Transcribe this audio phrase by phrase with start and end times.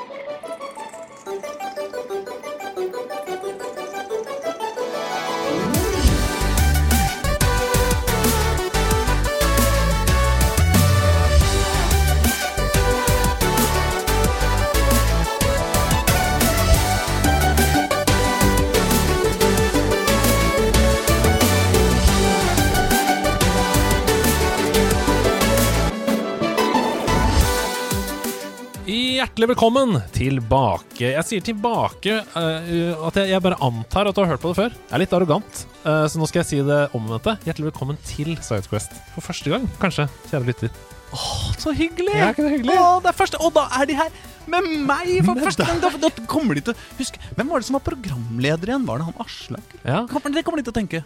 [29.40, 31.06] Hjertelig velkommen tilbake.
[31.14, 34.56] Jeg sier tilbake uh, at jeg, jeg, bare antar at du har hørt på det
[34.58, 34.74] før.
[34.74, 37.32] Jeg er litt arrogant, uh, så nå skal jeg si det omvendte.
[37.48, 38.98] Hjertelig velkommen til Sidequest.
[39.14, 40.74] For første gang, kanskje, kjære lytter.
[41.16, 42.18] Åh, så hyggelig!
[42.20, 42.74] Ja, ikke det hyggelig?
[42.82, 44.10] Åh, det er første, og da er de her
[44.44, 45.80] med meg for Med første gang!
[45.86, 48.84] Da, da kommer de til å huske Hvem var det som var programleder igjen?
[48.90, 49.72] Var det han Aslak?
[49.86, 50.02] Ja.
[50.12, 51.00] Kommer- Det kommer de til å tenke.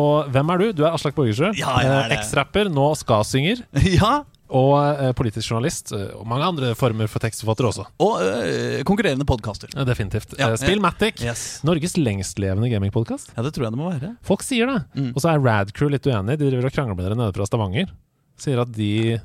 [0.00, 0.66] Og hvem er du?
[0.80, 1.60] Du er Aslak Borgersrud.
[1.60, 2.22] Ja, Eh, det.
[2.22, 3.66] Eks-rapper, nå ska-synger.
[4.00, 5.90] Ja, Og eh, politisk journalist.
[5.92, 7.86] eh, Og mange andre former for tekstforfatter også.
[8.04, 9.68] Og øh, konkurrerende podkaster.
[9.74, 10.34] Ja, Definitivt.
[10.38, 11.22] Ja, Eh, Spillmatic.
[11.24, 11.60] Yes.
[11.66, 13.32] Norges lengstlevende gamingpodkast.
[13.36, 14.16] Ja, det tror jeg det må være.
[14.22, 14.82] Folk sier det.
[14.94, 15.12] Mm.
[15.14, 16.38] Og så er Radcrew litt uenig.
[16.38, 17.90] De driver og krangler med dere nede fra Stavanger.
[18.38, 19.18] Sier at de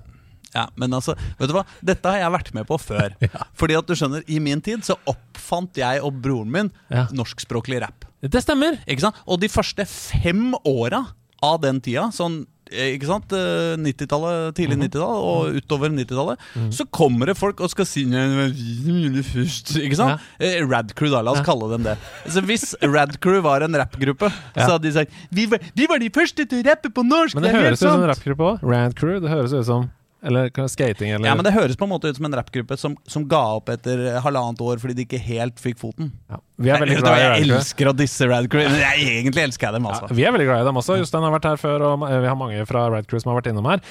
[0.53, 1.61] Ja, men altså, vet du hva?
[1.81, 3.13] Dette har jeg vært med på før.
[3.59, 7.05] Fordi at du skjønner, i min tid så oppfant jeg og broren min Ja.
[7.15, 8.03] norskspråklig rap.
[8.21, 8.75] Det stemmer!
[8.85, 9.15] Ikke sant?
[9.25, 11.05] Og de første fem åra
[11.41, 13.33] av den tida, sånn eh, ikke sant?
[13.35, 14.85] Eh, 90-tallet, tidlig Mhm.
[14.87, 16.39] 90-tall og utover 90-tallet,
[16.73, 19.73] så kommer det folk og skal si «Nei, det var vi som gjorde det først.
[19.81, 20.21] Ikke sant?
[20.39, 20.65] Ja.
[20.71, 21.21] Radcrew, da.
[21.21, 21.97] La oss kalle dem det.
[22.27, 26.09] Så Hvis Radcrew var en rappgruppe, så hadde de sagt vi var, vi var de
[26.09, 27.35] første til å rappe på norsk!
[27.35, 28.63] Men det høres ut som en sant!» rappgruppe òg.
[28.63, 29.19] Radcrew.
[29.21, 29.89] Det høres ut som
[30.23, 32.93] Eller skating, eller Ja, men Det høres på en måte ut som en rappgruppe som,
[33.09, 36.11] som ga opp etter halvannet år fordi de ikke helt fikk foten.
[36.29, 36.37] Ja.
[36.61, 38.27] Vi er veldig Jeg, glad i jeg elsker å disse.
[38.29, 40.11] Men jeg, egentlig elsker jeg dem, altså.
[40.11, 40.99] Ja, vi er veldig glad i dem også.
[41.01, 43.69] Jostein har vært her før, og vi har mange fra Radcrew som har vært innom
[43.71, 43.81] her.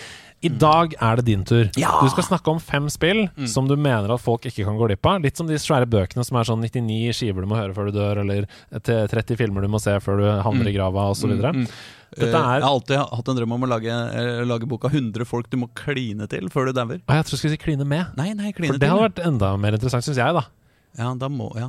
[0.41, 1.67] I dag er det din tur.
[1.77, 1.91] Ja.
[2.01, 5.05] Du skal snakke om fem spill som du mener at folk ikke kan gå glipp
[5.07, 5.21] av.
[5.21, 7.99] Litt som de svære bøkene som er sånn 99 skiver du må høre før du
[7.99, 8.47] dør, eller
[8.81, 11.29] til 30 filmer du må se før du havner i grava, osv.
[11.35, 11.67] Mm, mm.
[12.17, 15.51] Eh, Jeg har alltid hatt en drøm om å lage, eh, lage boka 100 folk
[15.53, 17.03] du må kline til før du dauer.
[17.05, 18.17] Å, Jeg tror du skulle si kline med.
[18.17, 20.47] Nei, nei, kline For det hadde vært enda mer interessant, syns jeg, da.
[20.99, 21.69] Ja, da må Ja.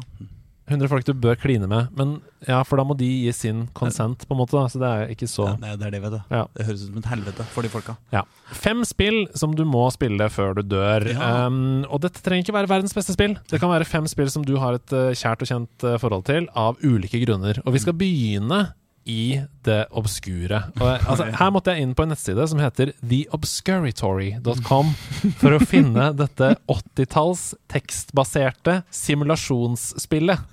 [0.72, 1.92] 100 folk du bør kline med.
[1.98, 2.18] Men
[2.48, 4.58] ja, for da må de gi sin consent, på en måte.
[4.58, 6.20] da Så det er ikke så ja nei, det er det, vet du.
[6.34, 6.44] Ja.
[6.58, 7.98] Det høres ut som et helvete for de folka.
[8.16, 8.24] Ja.
[8.52, 11.08] Fem spill som du må spille før du dør.
[11.22, 13.38] Um, og dette trenger ikke være verdens beste spill.
[13.52, 16.26] Det kan være fem spill som du har et uh, kjært og kjent uh, forhold
[16.30, 17.62] til, av ulike grunner.
[17.66, 18.64] Og vi skal begynne
[19.10, 20.60] i det obskure.
[20.78, 24.94] Og, altså, her måtte jeg inn på en nettside som heter theobscuratory.com
[25.42, 30.46] for å finne dette 80-talls tekstbaserte simulasjonsspillet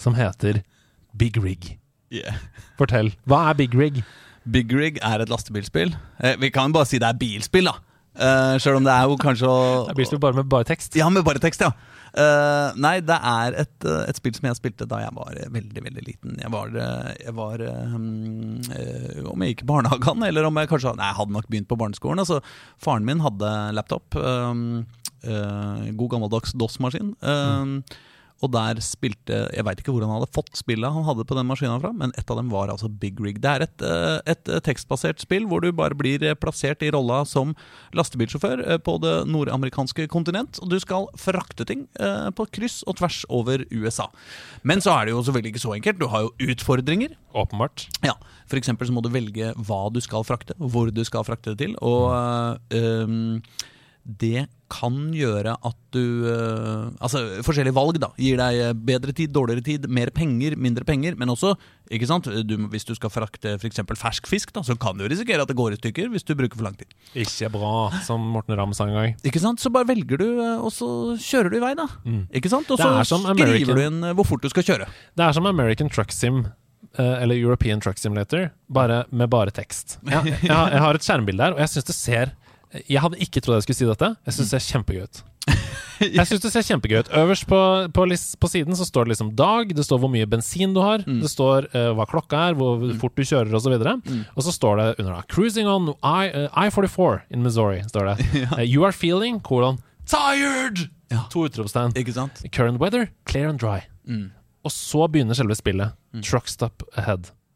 [0.00, 0.62] som heter
[1.14, 1.76] Big Rig.
[2.14, 2.42] Yeah.
[2.78, 3.14] Fortell.
[3.30, 4.02] Hva er Big Rig?
[4.44, 5.94] Big Rig er et lastebilspill.
[6.20, 7.78] Eh, vi kan bare si det er bilspill, da.
[8.14, 10.94] Uh, Sjøl om det er jo kanskje å bilspill bare med bare tekst.
[10.98, 11.72] Ja, med bare tekst, ja.
[12.14, 15.50] Eh, nei, det er et, eh, et spill som jeg spilte da jeg var eh,
[15.50, 16.36] veldig veldig liten.
[16.38, 16.70] Jeg var,
[17.18, 18.04] jeg var um,
[18.62, 21.70] mm, Om jeg gikk i barnehagen, eller om jeg kanskje Nei, jeg hadde nok begynt
[21.70, 22.22] på barneskolen.
[22.22, 22.38] Altså,
[22.78, 24.14] faren min hadde laptop.
[24.14, 24.84] Um,
[25.26, 27.14] uh, god gammeldags DOS-maskin.
[27.18, 28.00] eh,
[28.44, 31.48] Og der spilte Jeg veit ikke hvor han hadde fått spillet han hadde på den
[31.48, 33.40] maskinen fra, men et av dem var altså Big Rig.
[33.42, 36.90] Det er et, eh, et eh, tekstbasert spill hvor du bare blir eh, plassert i
[36.94, 37.54] rolla som
[37.96, 41.84] lastebilsjåfør på det nordamerikanske kontinent, og du skal frakte ting
[42.36, 44.08] på kryss og tvers over USA.
[44.66, 46.00] Men så er det jo selvfølgelig ikke så enkelt.
[46.00, 47.14] Du har jo utfordringer.
[47.34, 47.86] Åpenbart.
[48.06, 48.14] Ja,
[48.50, 51.64] For eksempel så må du velge hva du skal frakte, hvor du skal frakte det
[51.64, 51.76] til.
[51.82, 52.10] Og
[52.74, 53.40] øh,
[54.04, 59.64] det kan gjøre at du øh, Altså, forskjellige valg da gir deg bedre tid, dårligere
[59.66, 61.14] tid, mer penger, mindre penger.
[61.20, 61.54] Men også,
[61.94, 63.82] ikke sant, du, hvis du skal frakte f.eks.
[64.00, 66.58] fersk fisk, da, så kan du risikere at det går i stykker hvis du bruker
[66.58, 66.90] for lang tid.
[67.14, 67.74] Ikke bra,
[68.06, 69.14] som Morten Ramm sa en gang.
[69.26, 69.62] Ikke sant?
[69.62, 70.88] Så bare velger du, øh, og så
[71.20, 71.88] kjører du i vei, da.
[72.34, 72.70] Ikke sant?
[72.74, 74.90] Og så er skriver du inn hvor fort du skal kjøre.
[75.14, 76.44] Det er som American Truck Sim,
[76.98, 79.98] eh, eller European Truck Simulator, bare med bare tekst.
[80.02, 82.34] Jeg, jeg, har, jeg har et skjermbilde her, og jeg syns det ser
[82.88, 84.10] Jeg hadde ikke trodd jeg skulle si dette.
[84.26, 85.22] Jeg syns det ser kjempegøy ut.
[86.00, 87.10] Jeg synes det ser kjempegøy ut.
[87.14, 87.58] Øverst på,
[87.94, 88.04] på,
[88.40, 91.30] på siden så står det liksom dag, det står hvor mye bensin du har, det
[91.30, 93.60] står uh, hva klokka er, hvor fort du kjører osv.
[93.60, 93.94] Og, så videre.
[94.34, 97.86] og så står det under da 'Cruising on I, eh, I-44 in Missouri'.
[97.88, 98.26] står det.
[98.58, 100.88] Eh, 'You are feeling kolon tired'!
[101.10, 101.28] Ja.
[101.30, 101.94] To utropstegn.
[102.50, 103.86] Current weather, clear and dry.
[104.64, 105.92] Og så begynner selve spillet.
[106.22, 106.82] Truck stop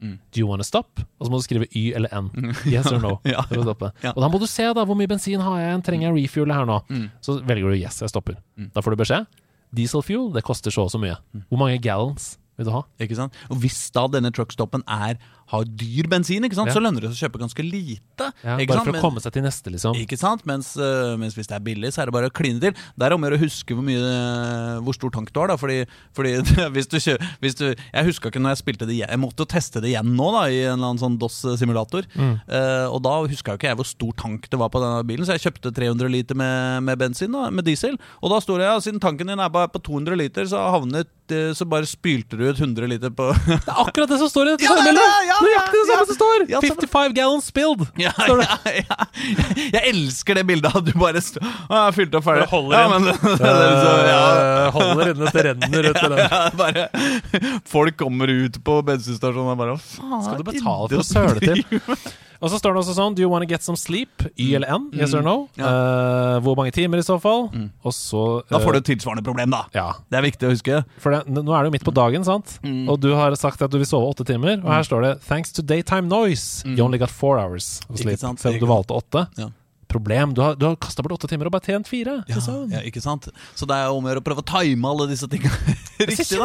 [0.01, 0.17] ahead.
[0.31, 0.99] Do you wanna stop?
[1.19, 2.29] Og så må du skrive Y eller N.
[2.65, 3.19] Yes or no.
[3.27, 3.91] Ja, stoppe.
[4.03, 4.13] ja.
[4.15, 5.83] Og da må du se da hvor mye bensin har jeg.
[5.83, 6.79] Trenger jeg refuel her nå?
[7.25, 8.37] Så velger du yes, jeg stopper.
[8.73, 9.27] Da får du beskjed.
[9.75, 11.17] Diesel fuel, det koster så og så mye.
[11.49, 12.81] Hvor mange gallons vil du ha?
[12.99, 13.35] Ikke sant?
[13.51, 15.19] Og hvis da denne truckstoppen er
[15.49, 16.69] har dyr bensin, ikke sant?
[16.71, 16.75] Ja.
[16.77, 18.29] så lønner det seg å kjøpe ganske lite.
[18.43, 18.85] Ja, bare sant?
[18.85, 19.95] for å Men- komme seg til neste, liksom.
[19.97, 20.45] Ikke sant?
[20.45, 22.73] Mens, øh, mens hvis det er billig, så er det bare å kline til.
[22.73, 25.47] Det er om å gjøre å huske hvor, mye, øh, hvor stor tank du har.
[25.47, 26.35] da Fordi, fordi
[26.75, 29.09] hvis du kjører, hvis du, Jeg huska ikke når jeg spilte det igjen.
[29.09, 32.05] Jeg måtte jo teste det igjen nå, da i en eller annen sånn DOS-simulator.
[32.15, 32.35] Mm.
[32.47, 35.25] Uh, og da huska jo ikke jeg hvor stor tank det var på denne bilen,
[35.25, 37.97] så jeg kjøpte 300 liter med, med bensin, da, med diesel.
[38.21, 41.09] Og da sto det ja, siden tanken din er bare på 200 liter, så havnet
[41.31, 44.49] eh, Så bare spylte du ut 100 liter på Det er akkurat det som står
[44.49, 45.07] i dette Ja, det det!
[45.29, 46.45] Ja, Nøyaktig det ja, samme som står!
[46.51, 47.85] ja, 55 gallons spilled!
[47.99, 49.07] Ja, ja, ja.
[49.73, 51.49] Jeg elsker det bildet at du bare st Å,
[51.89, 52.45] jeg fylte opp ferdig.
[52.45, 54.21] Det holder ja, men, det, det, er liksom, ja.
[54.39, 55.99] Eh, Holder inne til renner ut
[56.61, 56.87] bare,
[57.69, 61.39] folk kommer ut på bensinstasjonen og bare Hva faen Skal du betale for å søle
[61.43, 61.63] til?
[62.39, 64.23] Og så står det også sånn Do you wanna get some sleep?
[64.39, 64.89] Y eller N?
[64.95, 65.49] Yes or no?
[65.57, 65.63] Mm.
[65.63, 65.69] Ja.
[65.69, 67.49] Uh, hvor mange timer i så fall?
[67.51, 67.69] Mm.
[67.83, 69.65] Og så Da får du eh, et tilsvarende problem, da.
[69.75, 69.89] Ja.
[70.09, 70.81] Det er viktig å huske.
[71.03, 72.55] For det, nå er det jo midt på dagen, sant?
[72.63, 72.87] Mm.
[72.89, 74.61] Og du har sagt at du vil sove åtte timer.
[74.63, 78.05] Og her står det 'Thanks to daytime noise, you only got four hours of Mm.
[78.05, 78.37] Sleep'.
[78.39, 79.27] Selv om du valgte åtte.
[79.37, 79.49] Ja.
[79.89, 80.33] Problem.
[80.37, 82.19] Du har, du har kasta bort åtte timer og bare tjent fire.
[82.29, 82.37] Ja,
[82.75, 83.25] ja, ikke sant?
[83.57, 85.27] Så det er om å gjøre å prøve å time alle disse
[85.99, 86.37] Det riktig.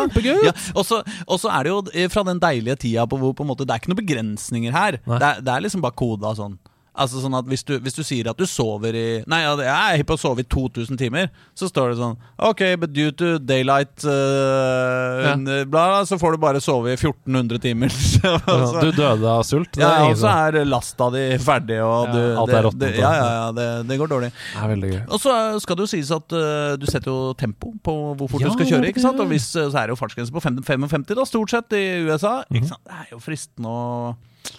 [0.49, 3.67] Ja, og så er det jo eh, fra den deilige tida på hvor på måte,
[3.69, 4.97] det er ikke noen begrensninger her.
[5.05, 6.57] Det er, det er liksom bare koda sånn.
[6.95, 9.97] Altså sånn at hvis du, hvis du sier at du sover i Nei, jeg er
[9.99, 13.33] hypp på å sove i 2000 timer, så står det sånn Ok, but due to
[13.43, 15.33] daylight uh, Ja.
[15.37, 17.89] bla, bla, så får du bare sove i 1400 timer.
[17.95, 19.75] Så- Du døde av sult.
[19.81, 23.49] Ja, og så er lasta di ferdig, og Ja, alt er råttent, ja, ja, ja,
[23.57, 24.31] det, det går dårlig.
[24.31, 25.01] Det er veldig gøy.
[25.09, 28.45] Og så skal det jo sies at uh, du setter jo tempo på hvor fort
[28.47, 28.93] du skal kjøre.
[28.93, 29.19] ikke sant?
[29.25, 32.45] Og hvis, så er det jo fartsgrense på 55 da, stort sett i USA.
[32.47, 32.61] Mhm.
[32.61, 32.85] ikke sant?
[32.87, 34.15] Det er jo fristende å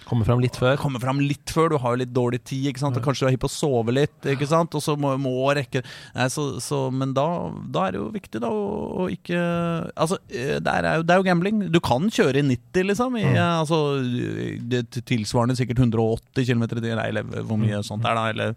[0.06, 0.76] Kommer fram litt før.
[0.78, 1.70] Kommer fram litt før.
[1.72, 2.96] Du har jo litt dårlig tid, ikke sant?
[2.98, 4.14] og kanskje du er hypp på å sove litt.
[4.26, 4.74] ikke sant?
[4.78, 5.82] Og så må, må rekke
[6.14, 7.26] Nei, så, så, Men da,
[7.74, 8.66] da er det jo viktig da å,
[9.04, 9.38] å ikke
[9.94, 11.64] Altså, eh, det er, jo, det er jo gambling.
[11.74, 13.18] Du kan kjøre i 90, liksom.
[13.18, 13.34] I, Mm.
[13.34, 13.80] eh, altså,
[14.70, 18.28] det tilsvarende sikkert 180 km i timen, eller hvor mye sånt er, da.
[18.30, 18.54] Eller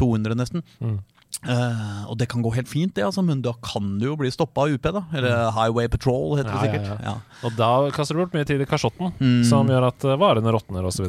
[0.00, 0.62] 200, nesten.
[0.82, 0.98] Mm.
[1.46, 4.28] Eh, og det kan gå helt fint, det, altså, men da kan du jo bli
[4.30, 5.02] stoppa av UP, da.
[5.16, 6.88] Eller Highway Patrol, heter det sikkert.
[6.90, 7.46] Ja, ja, ja.
[7.48, 9.44] Og da kaster du bort mye tid i kasjotten, Mm.
[9.48, 11.06] som gjør at eh, varene råtner osv.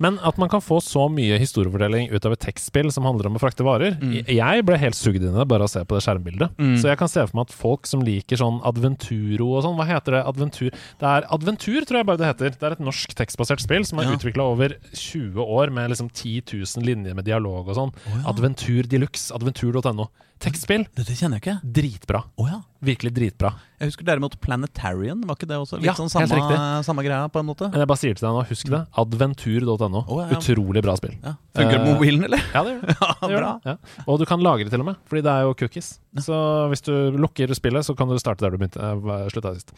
[0.00, 3.36] Men at man kan få så mye historiefortelling ut av et tekstspill som handler om
[3.36, 4.24] å frakte varer Mm.
[4.26, 6.56] Jeg ble helt sugd inn i det bare av å se på det skjermbildet.
[6.58, 6.76] Mm.
[6.80, 9.86] Så jeg kan se for meg at folk som liker sånn Adventuro og sånn Hva
[9.86, 10.22] heter det?
[10.26, 12.50] Adventur Det er Adventur, tror jeg bare det heter.
[12.58, 14.16] Det er et norsk tekstbasert spill som er Ja.
[14.16, 17.92] utvikla over 20 år med liksom 10 000 linjer med dialog og sånn.
[18.08, 18.22] Oh, ja.
[18.32, 19.32] Adventur de luxe.
[19.42, 20.08] Adventur.no.
[20.42, 20.84] Tekstspill.
[20.98, 21.52] Dette kjenner jeg ikke.
[21.76, 22.20] Dritbra.
[22.40, 22.56] Oh, ja.
[22.82, 23.52] Virkelig dritbra.
[23.78, 25.20] Jeg husker derimot Planetarian.
[25.28, 27.68] Var ikke det også litt Ja, sånn samme, samme greia, på en måte?
[27.70, 28.80] Men jeg bare sier til deg nå, husk det.
[28.98, 30.02] Adventur.no.
[30.10, 30.34] Oh, ja.
[30.34, 31.14] Utrolig bra spill.
[31.22, 32.42] Funker det på Eh, mobilen, eller?
[32.54, 32.96] Ja, det gjør det.
[33.06, 33.76] Ja, Det gjør det.
[34.08, 35.92] Og du kan lagre til og med, fordi det er jo cookies.
[36.26, 36.42] Så
[36.72, 36.92] hvis du
[37.22, 38.82] lukker spillet, så kan du starte der du begynte.
[38.82, 39.70] eh, slutta sist.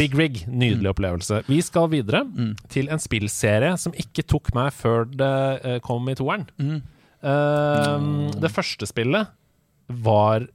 [0.00, 1.42] Big Rig, nydelig opplevelse.
[1.52, 2.54] Vi skal videre Mm.
[2.72, 6.48] til en spillserie som ikke tok meg før det eh, kom i toeren.
[6.58, 6.80] Mm.
[7.22, 7.98] Eh,
[8.38, 9.28] Det første spillet
[9.88, 10.46] var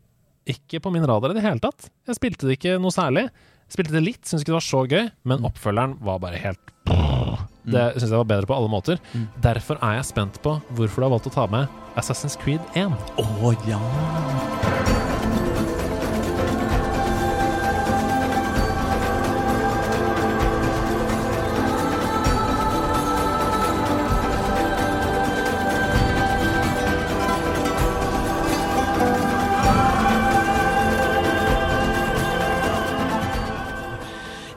[0.48, 1.90] ikke på min radar i det hele tatt.
[2.08, 3.30] Jeg spilte det ikke noe særlig.
[3.72, 6.60] Spilte det litt, syntes ikke det var så gøy, men oppfølgeren var bare helt
[7.66, 9.00] Det syns jeg var bedre på alle måter.
[9.16, 9.28] Mm.
[9.42, 12.92] Derfor er jeg spent på hvorfor du har valgt å ta med Assassin's Creed 1.
[13.18, 13.80] Å ja!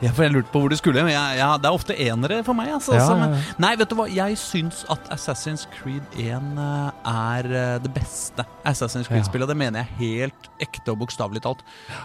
[0.02, 1.02] Ja, for jeg lurte på hvor du skulle.
[1.06, 2.68] Men jeg, ja, det er ofte enere for meg.
[2.76, 4.06] Altså, Ja, men- Nei, vet du hva?
[4.12, 9.48] Jeg syns at Assassin's Creed 1 eh, er eh, det beste Assassin's Creed-spillet.
[9.48, 11.62] Det mener jeg helt ekte og bokstavelig talt.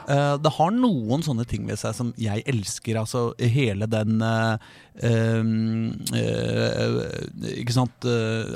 [0.08, 3.00] Eh, det har noen sånne ting ved seg som jeg elsker.
[3.02, 6.96] Altså hele den um, eh,
[7.62, 8.08] Ikke sant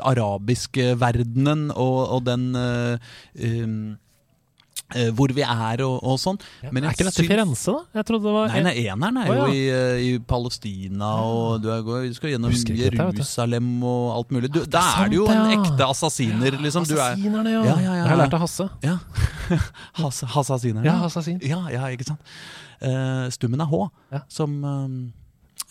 [0.06, 2.98] Arabiske verdenen og, og den eh,
[5.18, 6.38] hvor vi er og, og sånn.
[6.70, 8.00] Men er ikke dette Firenze, da?
[8.00, 9.48] Jeg trodde det var Nei, nei, eneren er jo ja.
[9.50, 13.90] i, eh, i Palestina, og du, er, du skal gjennom Jerusalem dette.
[13.90, 14.52] Og alt mulig.
[14.54, 15.58] Du, det er da er du jo en ja.
[15.58, 16.86] ekte assassiner, liksom.
[16.86, 17.64] Du er, Assassinerne, ja.
[17.66, 18.70] Ja, ja, ja, Jeg har lært av Hasse.
[18.86, 18.98] ja.
[20.02, 20.86] Has, Hassassinerne.
[20.88, 21.42] Ja, assassin.
[21.46, 22.34] ja, ja, ikke sant.
[22.82, 24.22] Uh, stummen er H, Ja.
[24.30, 24.90] som uh,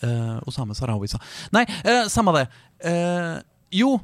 [0.02, 1.20] uh, Osame Sarawi sa.
[1.54, 2.46] Nei, uh, samme det.
[2.84, 3.38] Eh,
[3.80, 3.96] jo,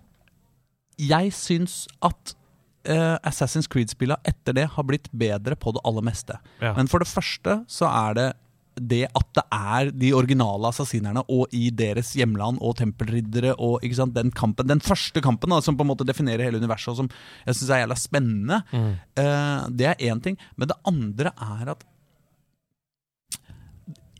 [1.00, 2.34] jeg syns at
[2.84, 6.38] eh, Assassin's Creed-spilla etter det har blitt bedre på det aller meste.
[6.60, 6.74] Ja.
[6.76, 8.28] Men for det første så er det
[8.80, 14.14] det at det er de originale assassinerne og i deres hjemland og tempelriddere og sant,
[14.14, 17.10] den kampen, den første kampen da, som på en måte definerer hele universet, og som
[17.44, 18.92] jeg syns er jævla spennende, Mm.
[19.20, 20.38] uh, det er én ting.
[20.56, 21.84] Men det andre er at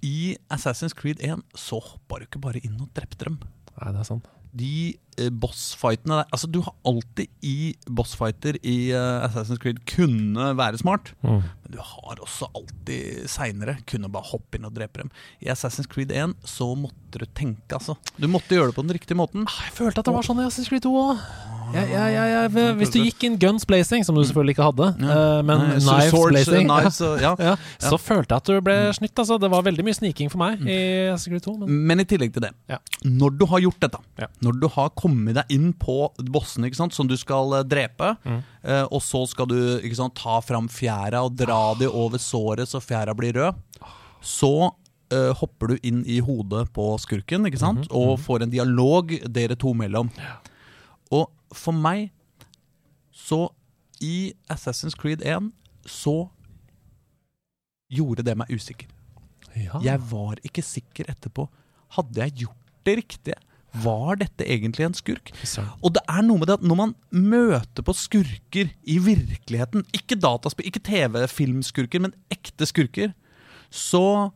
[0.03, 3.39] i Assassin's Creed 1 så hoppa du ikke bare inn og drepte dem.
[3.79, 4.29] Nei, det er sant.
[4.57, 10.49] De eh, bossfightene der Altså, du har alltid i bossfighter i eh, Assassin's Creed kunne
[10.59, 11.13] være smart.
[11.23, 11.43] Mm.
[11.45, 15.13] Men du har også alltid seinere kunne bare hoppe inn og drepe dem.
[15.45, 17.95] I Assassin's Creed 1 så måtte du tenke, altså.
[18.19, 19.47] Du måtte gjøre det på den riktige måten.
[19.47, 21.23] Ah, Jeg følte at det var sånn i Assassin's Creed 2 òg.
[21.71, 22.41] Ja, ja, ja, ja,
[22.75, 26.11] hvis du gikk inn guns blazing, som du selvfølgelig ikke hadde, eh, men Nei, knives
[26.11, 27.33] swords, blazing knives, ja.
[27.39, 29.15] ja, Så følte jeg at du ble snytt.
[29.23, 29.39] Altså.
[29.41, 30.79] Det var veldig mye sniking for meg i
[31.23, 31.55] Secret 2.
[31.63, 32.79] Men Men i tillegg til det, Ja.
[33.05, 34.27] når du har gjort dette, Ja.
[34.43, 38.43] når du har kommet deg inn på bossene sant, som du skal eh, drepe, Mm.
[38.65, 42.81] eh, og så skal du sant, ta fram fjæra og dra de over såret så
[42.83, 43.55] fjæra blir rød,
[44.23, 44.73] så
[45.13, 49.09] Uh, hopper du inn i hodet på skurken ikke sant, Mhm, og får en dialog
[49.33, 50.07] dere to mellom.
[50.07, 50.50] Og
[51.53, 52.11] for meg
[53.11, 53.49] så
[54.01, 55.51] i Assassin's Creed 1
[55.89, 56.25] så
[57.91, 58.89] gjorde det meg usikker.
[59.57, 59.81] ja.
[59.83, 61.49] Jeg var ikke sikker etterpå.
[61.97, 63.39] Hadde jeg gjort det riktige?
[63.71, 65.31] Var dette egentlig en skurk?
[65.83, 70.19] Og det er noe med det at når man møter på skurker i virkeligheten, ikke
[70.19, 73.13] dataspill, ikke TV-filmskurker, men ekte skurker,
[73.71, 74.31] så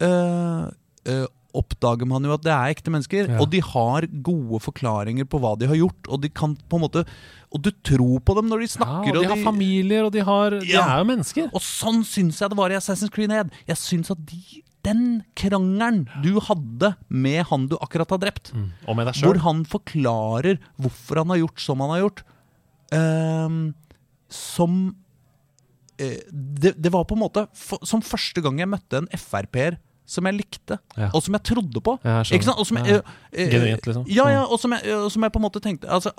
[0.00, 0.68] øh,
[1.04, 1.26] øh,
[1.56, 3.28] oppdager man jo at det er ekte mennesker.
[3.32, 3.40] Ja.
[3.40, 6.84] Og de har gode forklaringer på hva de har gjort, og de kan på en
[6.84, 7.04] måte
[7.48, 9.16] Og du tror på dem når de Ja, snakker.
[9.16, 11.46] og de har familier, og de, har, de er jo mennesker.
[11.56, 13.48] Og sånn syns jeg det var i Assassin's Creed 1.
[13.70, 18.68] Jeg syns at de, den krangelen du hadde med han du akkurat har drept, Mm.
[18.84, 22.22] Og hvor han forklarer hvorfor han har gjort som han har gjort,
[22.92, 23.72] uh,
[24.28, 24.94] som
[25.98, 30.24] eh, det, det var på en måte som første gang jeg møtte en Frp-er som
[30.24, 31.10] jeg likte, Ja.
[31.12, 31.98] og som jeg trodde på.
[32.02, 32.38] Ja, jeg.
[32.38, 32.58] Ikke sant?
[32.62, 33.00] Og som jeg, Ja.
[33.32, 34.04] eh, eh, Genuint, liksom.
[34.08, 36.12] Ja, ja, og som jeg, og som jeg på en måte tenkte altså,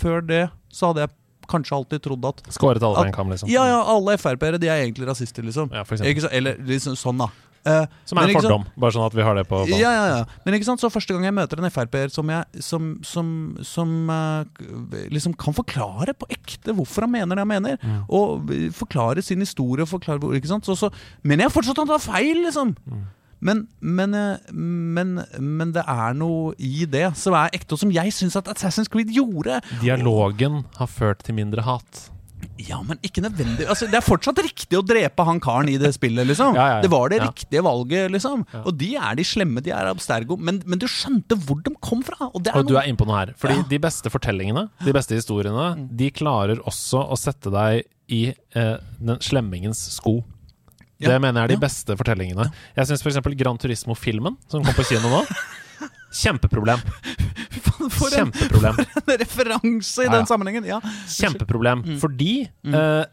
[0.00, 1.10] Før det så hadde jeg
[1.50, 3.50] kanskje alltid trodd at Skåret alle over en kam, liksom.
[3.50, 5.70] Ja, ja, alle Frp-ere de er egentlig rasister, liksom.
[5.74, 5.96] Ja, for.
[5.96, 7.28] Ikke eller liksom sånn, da.
[7.66, 9.80] Eh, Som er en sant- fordom, bare sånn at vi har det på Ja, banen.
[9.80, 10.24] ja, ja.
[10.46, 14.44] Men ikke sant, så første gang jeg møter en Frp-er som, som, som, som uh,
[15.12, 18.04] liksom kan forklare på ekte hvorfor han mener det han mener, Mm.
[18.08, 20.64] og eh, forklare sin historie, forklare ikke sant?
[20.64, 20.90] Så, så
[21.22, 22.76] mener jeg fortsatt at han tar feil, liksom.
[22.88, 23.04] Mm.
[23.42, 27.90] Men, men, eh, men, men det er noe i det som er ekte, og som
[27.92, 29.60] jeg syns at Assassin's Creed gjorde.
[29.80, 32.10] Dialogen har ført til mindre hat.
[32.68, 35.92] Ja, men ikke nødvendig altså, Det er fortsatt riktig å drepe han karen i det
[35.96, 36.56] spillet, liksom.
[36.58, 36.82] Ja, ja, ja.
[36.84, 38.44] Det var det riktige valget, liksom.
[38.62, 40.36] Og de er de slemme, de er abstergo.
[40.40, 42.30] Men, men du skjønte hvor de kom fra.
[42.30, 43.32] Og det Og du er inne på noe her.
[43.40, 48.76] Fordi de beste fortellingene, de beste historiene, de klarer også å sette deg i eh,
[48.98, 50.18] den slemmingens sko.
[51.00, 52.50] Det mener jeg er de beste fortellingene.
[52.76, 53.20] Jeg syns f.eks.
[53.40, 55.22] Gran Turismo-filmen, som kom på kino nå
[56.10, 56.80] Kjempeproblem.
[57.90, 58.76] For en, Kjempeproblem.
[59.06, 60.16] en referanse i Ja, ja.
[60.18, 60.66] den sammenhengen.
[60.68, 60.80] Ja.
[61.08, 61.84] Kjempeproblem.
[62.02, 62.32] Fordi
[62.66, 63.04] eh,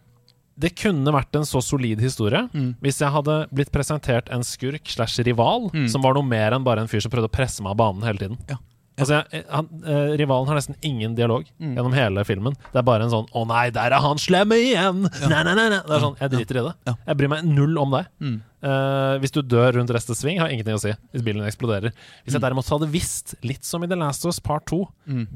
[0.58, 2.40] det kunne vært en så solid historie
[2.82, 6.82] hvis jeg hadde blitt presentert en skurk slash rival som var noe mer enn bare
[6.82, 8.40] en fyr som prøvde å presse meg av banen hele tiden.
[8.50, 8.58] Ja.
[8.98, 12.56] Altså, jeg, han, eh, Rivalen har nesten ingen dialog gjennom hele filmen.
[12.74, 15.68] Det er bare en sånn 'Å nei, der er han slemme igjen!' Nei, nei, nei,
[15.70, 15.82] nei.
[15.86, 16.74] Det er sånn, Jeg driter i det.
[16.90, 16.94] Ja.
[17.06, 18.08] Jeg bryr meg null om deg.
[18.64, 18.68] Mm.
[18.70, 20.92] Eh, hvis du dør rundt resten sving, har ingenting å si.
[21.14, 21.92] Hvis bilen eksploderer.
[22.26, 22.40] Hvis Mm.
[22.40, 24.88] jeg derimot hadde visst, litt som i The Last of Us Part 2,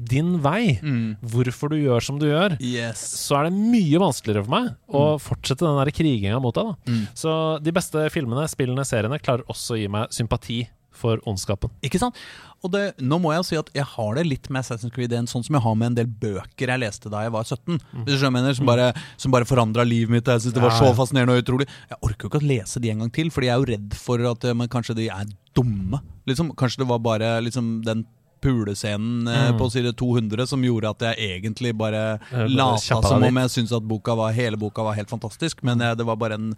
[0.04, 1.16] din vei, Mm.
[1.22, 2.98] hvorfor du gjør som du gjør, Yes.
[2.98, 6.64] så er det mye vanskeligere for meg å fortsette den kriginga mot deg.
[6.64, 7.08] da Mm.
[7.14, 11.72] Så de beste filmene, spillene, seriene klarer også å gi meg sympati for ondskapen.
[11.84, 12.18] Ikke sant?
[12.62, 15.12] Og det, nå må jeg jo si at jeg har det litt med Assassin's Creed
[15.18, 17.80] 1, sånn som jeg har med en del bøker jeg leste da jeg var 17.
[18.06, 20.30] Hvis du mener, Som bare, som bare forandra livet mitt.
[20.30, 21.66] Jeg synes det var så fascinerende og utrolig.
[21.90, 23.98] Jeg orker jo ikke å lese de en gang til, fordi jeg er jo redd
[23.98, 25.98] for at eh, men kanskje de er dumme.
[26.30, 28.06] Liksom, kanskje det var bare liksom, den
[28.42, 29.58] pulescenen eh, Mm.
[29.60, 33.72] på side 200 som gjorde at jeg egentlig bare Eh, lata som om jeg syntes
[33.76, 35.62] at boka var, hele boka var helt fantastisk.
[35.62, 36.50] Men eh, det var bare en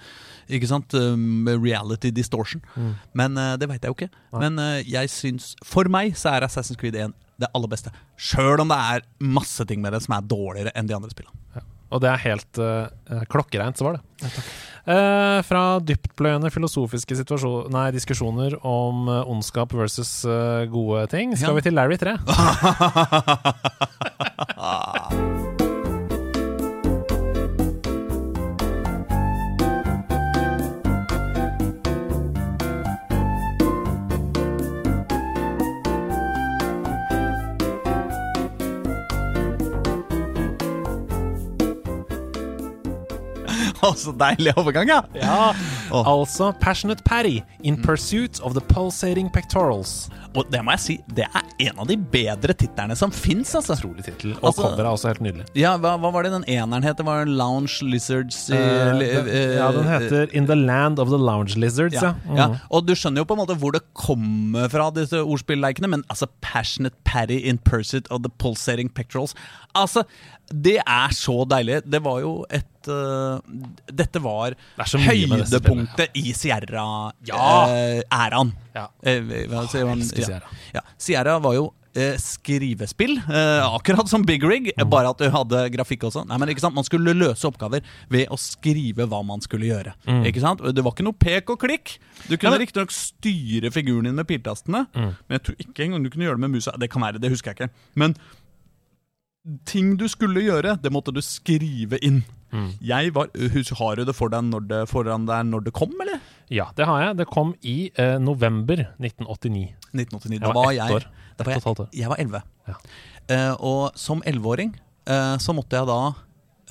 [0.48, 2.62] ikke sant, um, reality distortion.
[2.76, 2.94] Mm.
[3.14, 4.10] Men det veit jeg jo ikke.
[4.40, 7.90] Men jeg syns For meg så er Assassin's Creed 1 det aller beste.
[8.16, 11.34] Sjøl om det er masse ting med det som er dårligere enn de andre spillene.
[11.94, 14.02] Og det er helt uh, klokkereint, så var det.
[14.90, 17.16] uh, fra dyptpløyende filosofiske
[17.70, 20.10] nei, diskusjoner om uh, ondskap versus
[20.74, 21.58] gode ting, skal Ja.
[21.60, 22.16] vi til Larry 3.
[43.92, 45.00] Altså, deilig overgang, ja!
[45.18, 45.52] Ja,
[45.92, 46.04] oh.
[46.08, 50.08] Altså Passionate Patty in pursuit of the pulsating pectorals.
[50.34, 53.76] Og det må jeg si, det er en av de bedre titlene som fins, altså.
[53.78, 54.32] Utrolig tittel.
[54.40, 55.44] Og Altså- coveret er også helt nydelig.
[55.54, 56.96] Ja, hva, hva var det den eneren het?
[56.98, 61.54] Det Lounge Lizards Eh, li- eh, ja, den heter In the Land of the Lounge
[61.56, 62.14] Lizards, ja.
[62.26, 62.46] ja, ja.
[62.48, 62.58] Mhm.
[62.70, 66.26] Og du skjønner jo på en måte hvor det kommer fra, disse ordspillleikene, men altså
[66.40, 69.34] Passionate Patty in Pursuit of the Pulsating Pectorals
[69.74, 70.04] Altså,
[70.52, 71.82] det er så deilig.
[71.90, 73.40] Det var jo et øh,
[73.92, 78.52] Dette var disse høydepunktet i Sierra-æraen.
[78.74, 78.88] Ja.
[79.70, 79.98] sier man?
[80.00, 80.26] elsker Ja.
[80.26, 80.48] Sierra.
[80.74, 80.80] Ja.
[80.98, 84.90] Sierra var jo eh, skrivespill, eh, akkurat som Big Rig, Mm.
[84.90, 86.24] bare at du hadde grafikk også.
[86.26, 86.74] Nei, men ikke sant?
[86.74, 89.92] Man skulle løse oppgaver ved å skrive hva man skulle gjøre.
[90.26, 90.58] Ikke sant?
[90.74, 91.98] Det var ikke noe pek og klikk.
[92.28, 92.66] Du kunne Mm.
[92.66, 95.14] Riktignok styre figuren din med piltastene, Mm.
[95.28, 96.72] men jeg tror ikke engang du kunne gjøre det med musa.
[96.76, 97.70] Det kan være, det husker jeg ikke.
[97.94, 98.16] Men
[99.64, 102.24] ting du skulle gjøre, det måtte du skrive inn.
[102.54, 102.70] Mm.
[102.86, 103.30] Jeg var,
[103.80, 106.22] Har du det, for deg når det foran deg når det kom, eller?
[106.52, 107.18] Ja, det har jeg.
[107.18, 109.74] Det kom i eh, november 1989.
[109.90, 110.40] 1989.
[110.44, 111.08] Da var jeg år.
[111.38, 112.42] Da var jeg, jeg var 11.
[112.70, 112.76] Ja.
[113.34, 114.74] Eh, og som 11-åring
[115.08, 116.00] eh, så måtte jeg da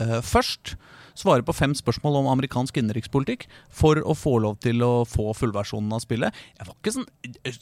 [0.03, 0.75] eh, først
[1.19, 5.93] svare på fem spørsmål om amerikansk innenrikspolitikk for å få lov til å få fullversjonen
[5.93, 6.33] av spillet.
[6.57, 7.07] Jeg var ikke sånn
[7.43, 7.57] jeg,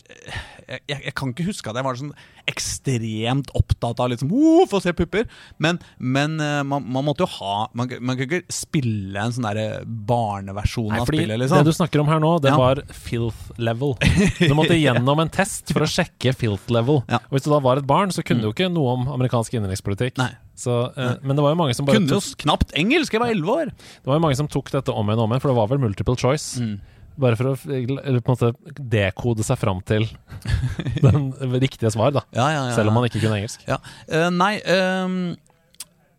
[0.87, 2.13] jeg, jeg kan ikke huske at jeg var sånn
[2.51, 5.27] ekstremt opptatt av liksom oh, få se pupper.
[5.61, 9.45] Men, men eh, man, man måtte jo ha Man, man kan ikke spille en sånn
[9.45, 11.61] derre barneversjon Nei, av spillet, liksom.
[11.61, 12.57] Det du snakker om her nå, det Ja.
[12.59, 13.95] var filth level.
[14.39, 17.01] Du måtte gjennom en test for å sjekke filth level.
[17.11, 17.21] Ja.
[17.29, 19.55] Og Hvis du da var et barn, så kunne du jo ikke noe om amerikansk
[19.57, 20.17] innenrikspolitikk.
[20.21, 20.31] Nei.
[20.57, 23.13] Så, eh, men det var jo mange som bare Kunne jo knapt engelsk!
[23.15, 23.71] Jeg var 11 år!
[23.73, 25.69] det var jo mange som tok dette om igjen og om igjen, for det var
[25.71, 26.61] vel multiple choice.
[26.61, 26.75] Mm.
[27.21, 30.07] Bare for å eller på en måte dekode seg fram til
[31.05, 32.25] den riktige svar, da.
[32.35, 33.63] Ja, ja, ja, Selv om man ikke kunne engelsk.
[33.69, 35.17] Ja, eh, nei eh,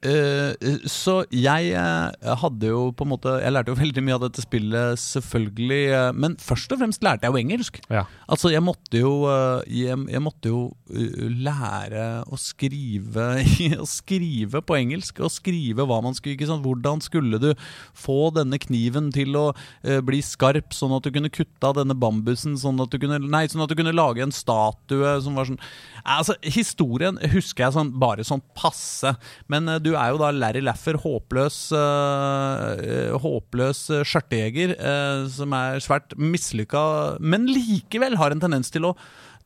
[0.02, 4.42] Så jeg eh, hadde jo på en måte Jeg lærte jo veldig mye av dette
[4.44, 5.80] spillet, selvfølgelig.
[5.94, 7.78] eh, men først og fremst lærte jeg jo engelsk.
[7.92, 8.04] Ja.
[8.26, 13.28] Altså, jeg måtte jo eh, Jeg, jeg måtte jo eh, lære å skrive
[13.82, 16.66] Å skrive på engelsk, og skrive hva man skulle ikke sant?
[16.66, 17.50] Hvordan skulle du
[17.98, 19.46] få denne kniven til å
[19.84, 23.20] eh, bli skarp, sånn at du kunne kutte av denne bambusen, sånn at du kunne
[23.22, 25.60] Nei, sånn at du kunne lage en statue som var sånn
[26.02, 29.12] Altså, historien husker jeg sånn bare sånn passe,
[29.52, 35.82] men eh, du er jo da Larry Laffer, håpløs uh, Håpløs skjørtejeger, uh, som er
[35.84, 36.82] svært mislykka,
[37.20, 38.96] men likevel har en tendens til å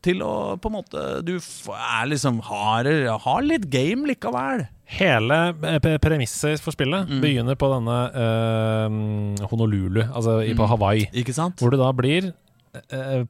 [0.05, 0.31] til å
[0.61, 2.85] på en måte Du er liksom har,
[3.23, 4.67] har litt game likevel.
[4.87, 7.17] Hele eh, premisset for spillet Mm.
[7.23, 10.53] begynner på denne uh, Honolulu, altså Mm.
[10.61, 11.09] på Hawaii.
[11.57, 12.29] Hvor du da blir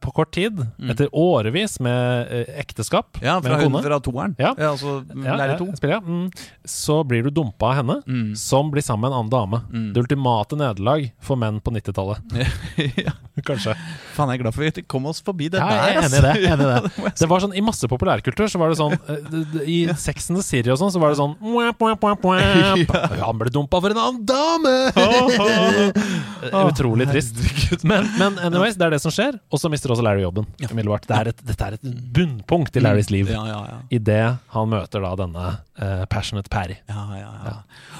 [0.01, 0.89] på kort tid, Mm.
[0.91, 4.35] etter årevis med eh, ekteskap Ja, med fra, en kone fra toeren.
[4.39, 4.53] Ja.
[4.57, 5.67] altså ja, Lærer ja, to.
[5.77, 6.01] spiller, ja.
[6.01, 6.31] Mm.
[6.65, 8.35] Så blir du dumpa av henne, Mm.
[8.37, 9.61] som blir sammen med en annen dame.
[9.71, 9.93] Mm.
[9.93, 12.19] Det ultimate nederlag for menn på 90-tallet,
[13.05, 13.11] ja.
[13.45, 13.75] kanskje.
[14.15, 15.77] Faen, jeg er glad for at vi kom oss forbi det Ja, der.
[15.77, 16.35] jeg er enig i det.
[16.51, 17.13] Enig i det.
[17.21, 20.43] Det var sånn, I masse populærkultur så var det sånn eh, I Sex and the
[20.45, 22.95] City og sånn, så var det sånn mwap mwap mwap wap.
[23.21, 24.75] Han ble dumpa for en annen dame!
[26.47, 27.35] Eh, Utrolig trist.
[27.83, 29.36] Men, men anyways, det er det som skjer.
[29.51, 30.47] Og så mister også Larry jobben.
[30.61, 30.69] Ja.
[30.69, 33.31] Det er et, dette er et bunnpunkt i Larrys liv.
[33.31, 33.79] Ja, ja, ja.
[33.93, 36.79] Idet han møter da denne uh, passionate Parry.
[36.89, 37.57] Ja, ja, ja.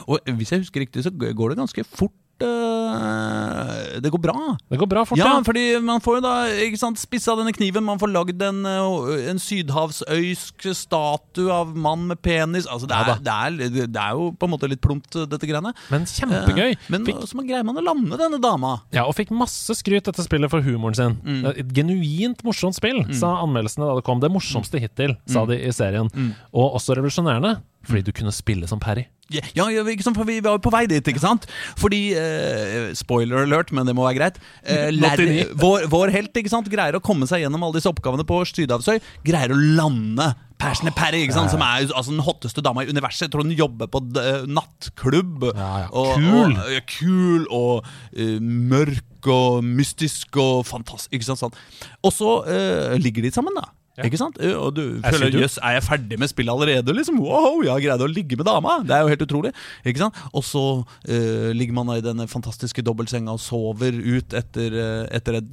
[0.07, 2.15] Og hvis jeg husker riktig, så går det ganske fort.
[2.45, 4.35] Øh, det går bra.
[4.69, 5.41] Det går bra fort, Ja, ja.
[5.45, 6.33] fordi man får jo da
[6.67, 7.83] ikke sant, spissa denne kniven.
[7.87, 12.67] Man får lagd en, øh, en sydhavsøysk statue av mann med penis.
[12.67, 13.21] Altså, det Ja er,
[13.57, 15.73] det, er, det er jo på en måte litt plumpt, dette greiene.
[15.93, 16.75] Men kjempegøy.
[16.77, 18.75] Uh, Men Fikk, så greier man å lande denne dama.
[18.93, 21.17] ja, og fikk masse skryt dette spillet for humoren sin.
[21.23, 21.45] Mm.
[21.57, 24.19] Et genuint morsomt spill, sa anmeldelsene da det kom.
[24.23, 26.09] Det morsomste hittil, sa de i serien.
[26.13, 26.33] Mm.
[26.53, 29.07] Og også revolusjonerende, fordi du kunne spille som Parry.
[29.33, 31.47] Ja, ja, ikke sant, for vi var jo på vei dit, ikke sant?
[31.79, 34.37] Fordi eh, Spoiler alert, men det må være greit.
[34.63, 35.55] Eh, 89.
[35.59, 39.01] vår, vår helt ikke sant, greier å komme seg gjennom alle disse oppgavene på Sydhavsøy.
[39.27, 43.27] Greier å lande Passionate Perry, ikke sant, som er altså, den hotteste dama i universet.
[43.27, 45.49] Jeg tror hun jobber på d- nattklubb.
[45.51, 45.89] Ja, ja.
[45.91, 46.55] Og, Kul.
[46.55, 47.85] Og, ja, kul og
[48.17, 51.13] uh, mørk og mystisk og fantastisk.
[51.13, 51.59] Ikke sant, sånn.
[52.01, 53.67] Og så uh, ligger de sammen, da.
[54.05, 54.37] Ikke sant?
[54.37, 56.93] Eh, Og du føler jøss, er jeg ferdig med spillet allerede?
[56.93, 58.77] Liksom, wow, jeg har greid å ligge med dama!
[58.85, 59.53] Det er jo helt utrolig.
[59.87, 60.21] Ikke sant?
[60.37, 65.39] Og så uh, ligger man i denne fantastiske dobbeltsenga og sover ut etter, eh, etter
[65.41, 65.51] et,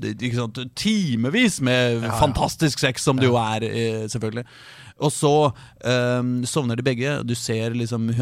[0.76, 2.14] timevis med Ja, ja.
[2.20, 3.64] fantastisk sex, som det jo er,
[4.12, 4.44] selvfølgelig.
[5.04, 7.16] Og så um, sovner de begge.
[7.26, 8.12] Du ser liksom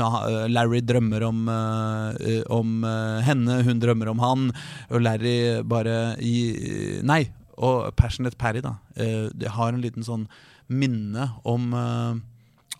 [0.48, 2.86] Larry drømmer om, uh, om
[3.26, 4.48] henne, hun drømmer om han.
[4.90, 5.36] Og Larry
[5.68, 7.24] bare i Nei,
[7.62, 8.74] og Passionate Parry, da.
[8.96, 10.26] eh, det har en liten sånn
[10.72, 12.20] minne om eh,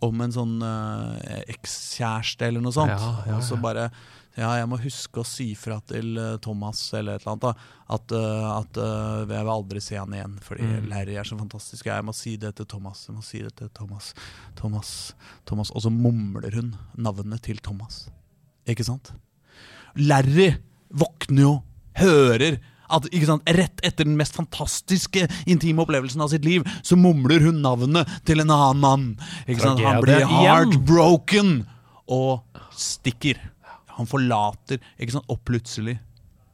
[0.02, 2.90] om en sånn eh, ekskjæreste eller noe sånt.
[2.90, 3.84] Ja, ja, Og så bare
[4.34, 7.42] Ja, jeg må huske å si fra til Thomas eller et eller annet.
[7.42, 10.86] da At, at jeg vil aldri se han igjen, fordi Mm.
[10.88, 11.84] Larry er så fantastisk.
[11.86, 13.04] Jeg må si det til Thomas.
[13.06, 14.14] Jeg må si det til Thomas.
[14.56, 15.12] Thomas,
[15.44, 15.70] Thomas.
[15.76, 18.08] Og så mumler hun navnet til Thomas.
[18.66, 19.12] Ikke sant?
[19.96, 20.54] Larry
[20.90, 21.52] våkner jo,
[22.00, 22.56] hører
[22.92, 27.62] at sant, Rett etter den mest fantastiske intime opplevelsen av sitt liv, så mumler hun
[27.64, 29.08] navnet til en annen mann.
[29.58, 29.82] Sant?
[29.84, 31.62] Han blir heartbroken
[32.12, 33.40] og stikker.
[33.98, 35.98] Han forlater, sant, og plutselig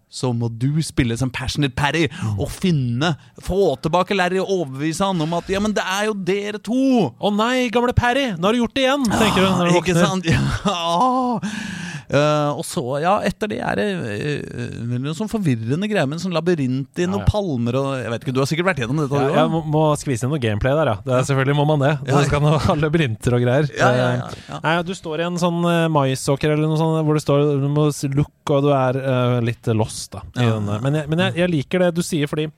[0.09, 2.07] så må du spille som Passionate Parry
[2.39, 3.13] og finne,
[3.45, 7.11] få tilbake Larry og overbevise han om at ja, men det er jo dere to!
[7.13, 9.05] Å nei, gamle Parry, nå har du gjort det igjen!
[9.13, 9.59] tenker hun.
[9.61, 10.29] når du Ikke sant?
[10.69, 11.51] Ja.
[12.09, 16.23] Eh, og så, ja, etter det er det uh, noe sånn forvirrende greier med en
[16.23, 17.29] sånn labyrint i noen Ja, ja.
[17.29, 19.25] palmer og Jeg vet ikke, Du har sikkert vært gjennom dette?
[19.27, 20.97] Ja, jeg må, må skvise inn noe gameplay der, ja.
[21.05, 21.91] Det er, selvfølgelig må man det.
[21.99, 22.23] Ja, ja.
[22.23, 23.69] Det skal ha labyrinter og greier.
[23.77, 24.61] Ja, ja, ja, ja.
[24.65, 27.69] Nei, du står i en sånn uh, maisåker eller noe sånt hvor det står du
[27.75, 30.25] må look, og du er uh, litt lost, da.
[30.41, 30.57] Ja.
[30.65, 32.49] Men, jeg, men jeg, jeg liker det du sier, fordi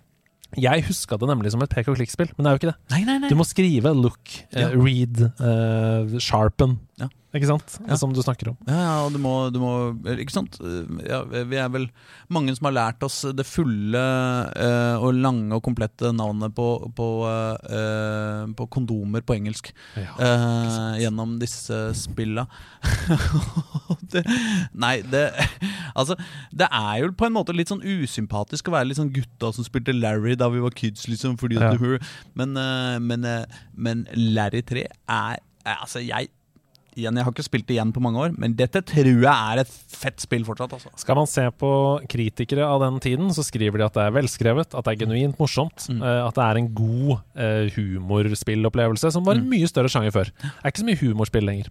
[0.58, 2.78] jeg huska det nemlig som et pek og klikk-spill, men det er jo ikke det.
[2.90, 3.28] Nei, nei, nei.
[3.30, 6.78] Du må skrive look, uh, read, uh, sharpen.
[7.00, 7.08] Ja.
[7.30, 7.76] Ikke sant?
[7.86, 7.94] Ja.
[7.98, 8.56] Som du snakker om.
[8.66, 9.70] Ja, ja, og du må, du må
[10.16, 10.56] Ikke sant?
[11.06, 11.86] Ja, vi er vel
[12.32, 14.00] mange som har lært oss det fulle
[14.50, 19.70] uh, og lange og komplette navnet på, på, uh, på kondomer på engelsk.
[19.94, 22.46] Eh, gjennom disse spilla.
[24.12, 24.24] det,
[24.74, 25.28] nei, det
[25.94, 26.16] Altså,
[26.54, 29.66] det er jo på en måte litt sånn usympatisk å være litt sånn gutta som
[29.66, 31.38] spilte Larry da vi var kids, liksom.
[31.40, 32.58] Fordi at du du, men,
[33.06, 33.26] men,
[33.74, 36.30] men Larry 3 er, er Altså, jeg
[37.00, 39.62] Igjen, jeg har ikke spilt det igjen på mange år, men dette tror jeg er
[39.64, 40.72] et fett spill fortsatt.
[40.76, 41.70] altså Skal man se på
[42.12, 45.38] kritikere av den tiden, så skriver de at det er velskrevet, at det er genuint
[45.40, 46.02] morsomt, Mm.
[46.04, 49.50] eh, at det er en god uh, humorspillopplevelse, som var en Mm.
[49.50, 50.24] mye større sjanger før.
[50.40, 51.66] Det er ikke så mye humorspill lenger.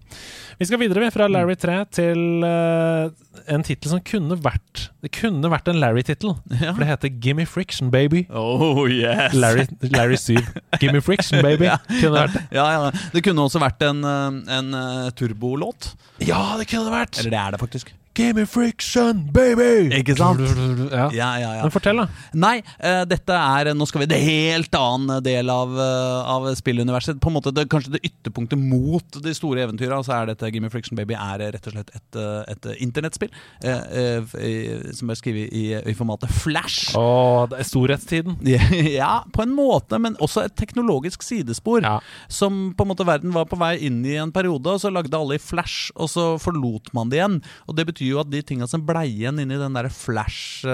[0.59, 3.09] Vi skal videre vi, fra Larry 3 til eh,
[3.47, 6.73] en tittel som kunne vært Det kunne vært en Larry-tittel, Ja.
[6.73, 8.25] for det heter Gimme Friction Baby.
[8.29, 9.33] Oh yes!
[9.33, 10.35] Larry, Larry 7.
[10.81, 11.65] Gimme Friction Baby.
[11.69, 11.77] Ja.
[11.87, 12.43] Kunne vært det.
[12.57, 12.91] Ja, ja.
[13.13, 15.93] Det kunne også vært en, eh, en eh, turbolåt.
[16.19, 17.19] Ja, det kunne det vært!
[17.21, 17.93] Eller det er det faktisk.
[18.17, 19.89] Gimme Friction Baby!
[19.99, 20.41] Ikke sant?
[20.89, 21.07] Ja.
[21.15, 21.63] Ja, ja, ja.
[21.63, 22.07] Men fortell, da.
[22.35, 27.19] Nei, uh, dette er Nå skal vi det helt annen del av, uh, av spilluniverset.
[27.21, 30.01] På en måte det, Kanskje det ytterpunktet mot de store eventyra.
[30.03, 32.81] Så er dette Gimme Friction Baby er eh, rett og slett et, eh, et eh,
[32.85, 36.93] internettspill Uh, eh, som er skrevet i, i formatet Flash.
[36.97, 38.37] Å, det er storhetstiden.
[38.99, 41.83] Ja, på en måte, men også et teknologisk sidespor.
[41.85, 41.97] Ja.
[42.31, 45.17] Som på en måte verden var på vei inn i en periode, og så lagde
[45.17, 47.39] alle i Flash, og så forlot man det igjen.
[47.67, 50.73] Og det betyr jo at de tinga som blei igjen inni den derre Flash-tida,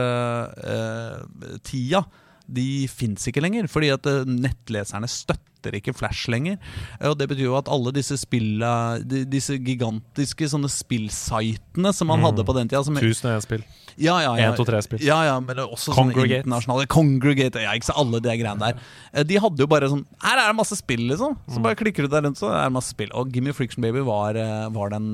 [2.47, 3.67] de fins ikke lenger.
[3.71, 6.59] Fordi at eh, nettleserne støtter ikke Flash lenger.
[7.01, 12.19] Eh, Og det betyr jo at alle disse spilla Disse gigantiske sånne spillsitene som man
[12.19, 12.25] Mm.
[12.29, 13.63] hadde på den tida som, Tusen og én spill.
[13.97, 14.51] ja, ja, ja.
[14.51, 15.01] 1, 2, 3-spill.
[15.01, 16.43] Ja, ja, men det også Congregate.
[16.45, 18.79] internasjonale Congregate, ja, ikke så alle de greiene der.
[19.13, 21.37] Eh, De hadde jo bare sånn Her er det masse spill, liksom.
[21.49, 23.09] Så bare klikker du der rundt, så er det masse spill.
[23.13, 24.33] Og Gimme Friction Baby var,
[24.69, 25.13] var den,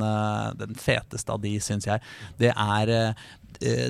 [0.58, 2.02] den feteste av de, syns jeg.
[2.40, 3.14] Det er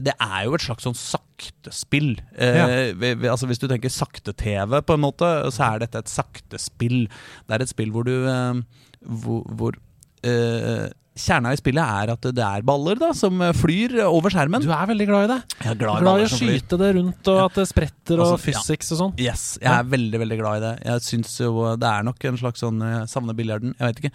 [0.04, 2.18] det er jo et slags sånn saktespill.
[2.36, 7.06] Eh, vi- altså Hvis du tenker sakte-TV, på en måte, så er dette et saktespill.
[7.48, 8.62] Det er et spill hvor du eh,
[9.02, 9.78] Hvor, hvor
[10.24, 10.90] eh,
[11.22, 14.64] Kjerna i spillet er at det er baller da som flyr over skjermen.
[14.64, 15.40] Du er veldig glad i det.
[15.60, 18.54] Jeg er glad Glad i å skyte det rundt, og at det spretter, og Altså,
[18.56, 18.96] ja.
[18.96, 19.20] og sånn.
[19.20, 20.72] Yes, jeg er veldig veldig glad i det.
[20.88, 24.14] Jeg syns jo det er nok en slags sånn Jeg savner biljarden, jeg vet ikke.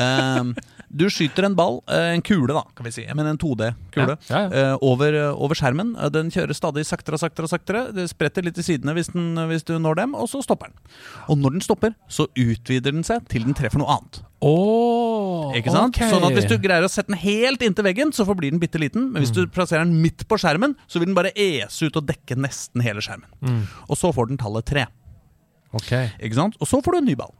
[0.00, 0.54] Ehm,
[0.90, 3.04] du skyter en ball, eh, en kule, da, kan vi si.
[3.14, 4.16] Men en 2D-kule.
[4.26, 4.72] Ja, ja, ja.
[4.72, 5.92] eh, over, over skjermen.
[5.96, 7.50] Eh, Den kjører stadig saktere og saktere.
[7.50, 10.72] saktere Det spretter litt til sidene hvis, den, hvis du når dem, og så stopper
[10.72, 10.76] den.
[11.30, 14.22] Og når den stopper, så utvider den seg til den treffer noe annet.
[14.40, 15.94] Oh, Ikke sant?
[15.94, 16.08] Okay.
[16.10, 18.80] Sånn at Hvis du greier å sette den helt inntil veggen, så forblir den bitte
[18.80, 19.10] liten.
[19.12, 22.08] Men hvis du plasserer den midt på skjermen, så vil den bare ese ut og
[22.08, 23.28] dekke nesten hele skjermen.
[23.44, 23.62] Mm.
[23.86, 24.86] Og så får den tallet tre.
[25.76, 26.10] Okay.
[26.18, 26.56] Ikke sant?
[26.58, 27.34] Og så får du en ny ball.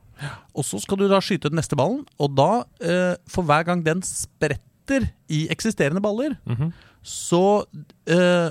[0.54, 3.82] Og så skal du da skyte den neste ballen, og da, eh, for hver gang
[3.86, 6.72] den spretter i eksisterende baller, Mhm.
[7.02, 7.64] så,
[8.06, 8.50] eh,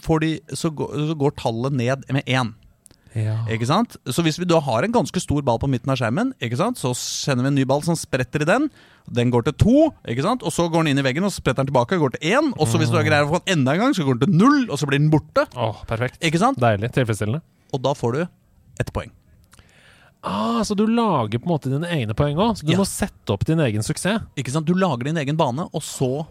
[0.00, 2.54] får de, så, går, så går tallet ned med én.
[3.12, 3.44] Ja.
[3.50, 3.96] Ikke sant?
[4.06, 6.78] Så hvis vi da har en ganske stor ball på midten av skjermen, ikke sant?
[6.78, 8.68] så sender vi en ny ball som spretter i den.
[9.10, 10.44] Den går til to, ikke sant?
[10.46, 12.52] og så går den inn i veggen og spretter den tilbake og går til én.
[12.56, 14.38] Og så hvis du greier å få den enda en gang, så går den til
[14.38, 15.48] null, og så blir den borte.
[15.58, 16.20] Åh, perfekt.
[16.22, 16.60] Ikke sant?
[16.62, 16.92] Deilig.
[16.94, 17.42] Tilfredsstillende.
[17.74, 18.20] Og da får du
[18.78, 19.10] ett poeng.
[20.22, 22.58] Ah, så du lager på en måte dine egne poeng òg?
[22.58, 22.78] Så du Ja.
[22.78, 24.20] må sette opp din egen suksess?
[24.36, 24.66] Ikke sant?
[24.66, 26.26] Du lager din egen bane, og så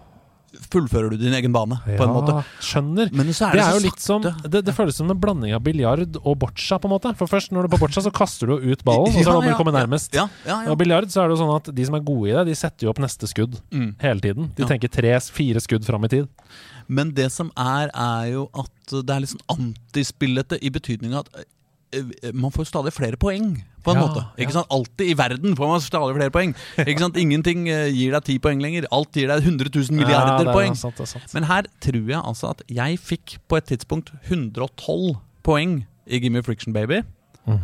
[0.71, 2.43] fullfører du din egen bane, på en måte.
[2.59, 3.05] Skjønner.
[3.05, 6.17] Er Det det, er jo litt som det, det føles som en blanding av biljard
[6.25, 7.15] og boccia, på en måte.
[7.15, 9.41] For først når du er på boccia, så kaster du ut ballen, og så er
[9.41, 10.13] det om å komme nærmest.
[10.13, 10.71] Ja, ja, ja.
[10.71, 12.55] Og biljard så er det jo sånn at de som er gode i det, de
[12.55, 13.95] setter jo opp neste skudd Mm.
[14.01, 14.51] hele tiden.
[14.55, 14.67] De Ja.
[14.69, 16.27] tenker tre-fire skudd fram i tid.
[16.87, 18.69] Men det som er, er jo at
[19.05, 21.29] det er litt sånn antispillete i betydning at
[22.33, 24.21] man får stadig flere poeng, på en Ja, måte.
[24.21, 24.43] ja.
[24.43, 24.67] Ikke sant?
[24.75, 26.51] Alltid i verden får man stadig flere poeng.
[26.83, 27.17] Ikke sant?
[27.17, 28.85] Ingenting eh, gir deg ti poeng lenger.
[28.93, 30.75] Alt gir deg 100 000 milliarder ja, det poeng.
[30.77, 30.99] Sant.
[31.33, 35.15] Men her tror jeg altså at jeg fikk på et tidspunkt 112
[35.47, 37.01] poeng i Gimme Friction Baby.
[37.47, 37.61] Mm.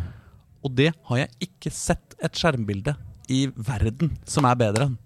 [0.64, 2.96] Og det har jeg ikke sett et skjermbilde
[3.30, 4.96] i verden som er bedre enn.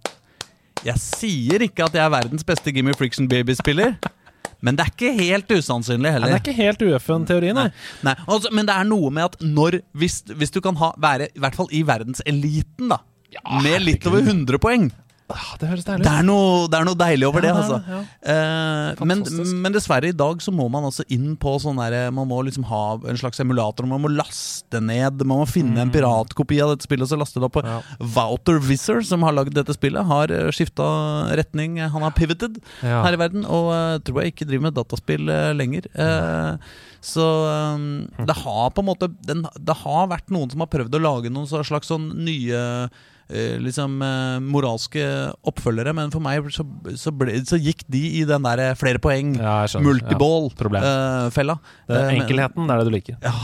[0.87, 3.99] Jeg sier ikke at jeg er verdens beste Gimme Friction Baby-spiller,
[4.61, 6.33] men det er ikke helt usannsynlig Nei, heller.
[6.33, 7.69] det er ikke helt UFN-teori, nei.
[8.07, 11.31] Nei, altså, men det er noe med at når Hvis, hvis du kan ha, være
[11.35, 13.01] i hvert fall i verdenseliten, da,
[13.65, 14.91] med litt over 100 poeng
[15.61, 16.19] Det høres deilig det ut.
[16.19, 17.79] er, noe, det er noe deilig over Ja, det, det altså.
[17.87, 19.23] det, Eh, men,
[19.63, 22.65] men dessverre, i dag så må man altså inn på sånn der Man må liksom
[22.69, 26.87] ha en slags emulator, man må laste ned Man må finne en piratkopi av dette
[26.89, 27.57] spillet og så laste det opp.
[27.59, 27.71] på Mm.
[27.71, 28.07] Ja.
[28.17, 30.87] Wouter Visser, som har lagd dette spillet, har skifta
[31.39, 31.79] retning.
[31.81, 33.03] Han har pivoted Ja.
[33.05, 35.87] her i verden, og uh, tror jeg ikke driver med dataspill uh, lenger.
[35.95, 36.57] Uh,
[37.05, 37.25] så
[37.77, 41.03] um, det har på en måte den, Det har vært noen som har prøvd å
[41.05, 42.89] lage noen slags sånn nye eh,
[43.63, 45.03] liksom eh, moralske
[45.47, 46.65] oppfølgere, men for meg så,
[46.99, 51.57] så, ble, så gikk de i den der eh, flere poeng, Ja, multiball-fella.
[51.89, 53.19] Ja, uh, enkelheten, det er det du liker.
[53.23, 53.35] Ja.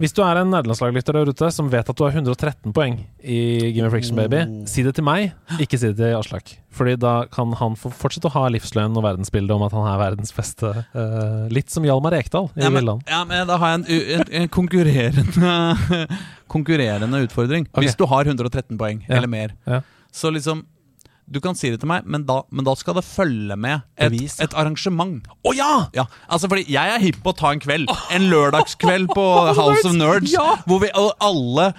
[0.00, 3.40] Hvis du er en nederlandslaglytter der ute som vet at du har 113 poeng i
[3.74, 4.64] Game of Friction Baby, Oh.
[4.68, 6.50] si det til meg, ikke si det til Aslak.
[6.74, 10.34] Fordi da kan han fortsette å ha livsløgn og verdensbildet om at han er verdens
[10.34, 10.72] beste.
[10.94, 14.28] Uh, litt som Hjalmar Ekdal i Ja men, ja, men da har jeg en, en,
[14.42, 15.54] en konkurrerende
[16.54, 17.68] Konkurrerende utfordring.
[17.70, 17.86] Okay.
[17.86, 19.16] Hvis du har 113 poeng Ja.
[19.18, 19.80] eller mer, Ja.
[20.12, 20.64] så liksom
[21.24, 24.12] Du kan si det til meg, men da, men da skal det følge med et,
[24.12, 24.44] Bevis, ja.
[24.44, 25.24] et arrangement.
[25.44, 25.70] Å ja!
[25.96, 27.88] Ja, altså fordi Jeg er hipp på å ta en kveld.
[28.12, 29.24] En lørdagskveld på
[29.56, 30.34] House of Nerds.
[30.34, 30.58] Ja!
[30.68, 31.70] Hvor vi alle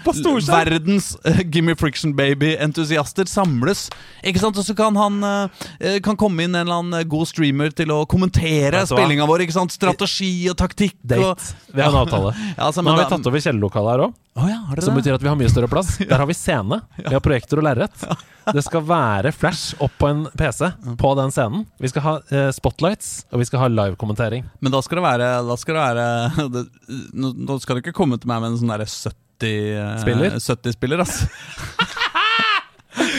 [0.49, 3.85] verdens uh, Gimme Friction Baby-entusiaster samles.
[4.25, 4.57] Ikke sant?
[4.57, 5.65] Og så kan han uh,
[6.05, 9.45] Kan komme inn en eller annen god streamer til å kommentere spillinga vår.
[9.45, 9.75] Ikke sant?
[9.75, 10.97] Strategi og taktikk.
[11.05, 11.53] Og, Date.
[11.69, 12.33] Vi har en avtale.
[12.57, 14.99] ja, altså, Nå har vi tatt over kjellerlokalet her òg, Å ja, som det?
[14.99, 15.93] betyr at vi har mye større plass.
[16.09, 16.81] Der har vi scene.
[16.97, 18.01] Vi har projekter og lerret.
[18.51, 20.67] Det skal være flash opp på en PC
[20.99, 21.63] på den scenen.
[21.79, 24.43] Vi skal ha eh, spotlights, og vi skal ha live-kommentering.
[24.59, 26.65] Men da skal det være Da skal det være det,
[27.15, 30.35] nå, nå skal du ikke komme til meg med en sånn derre 70 eh, Spiller?
[30.35, 31.31] 70 spiller, altså.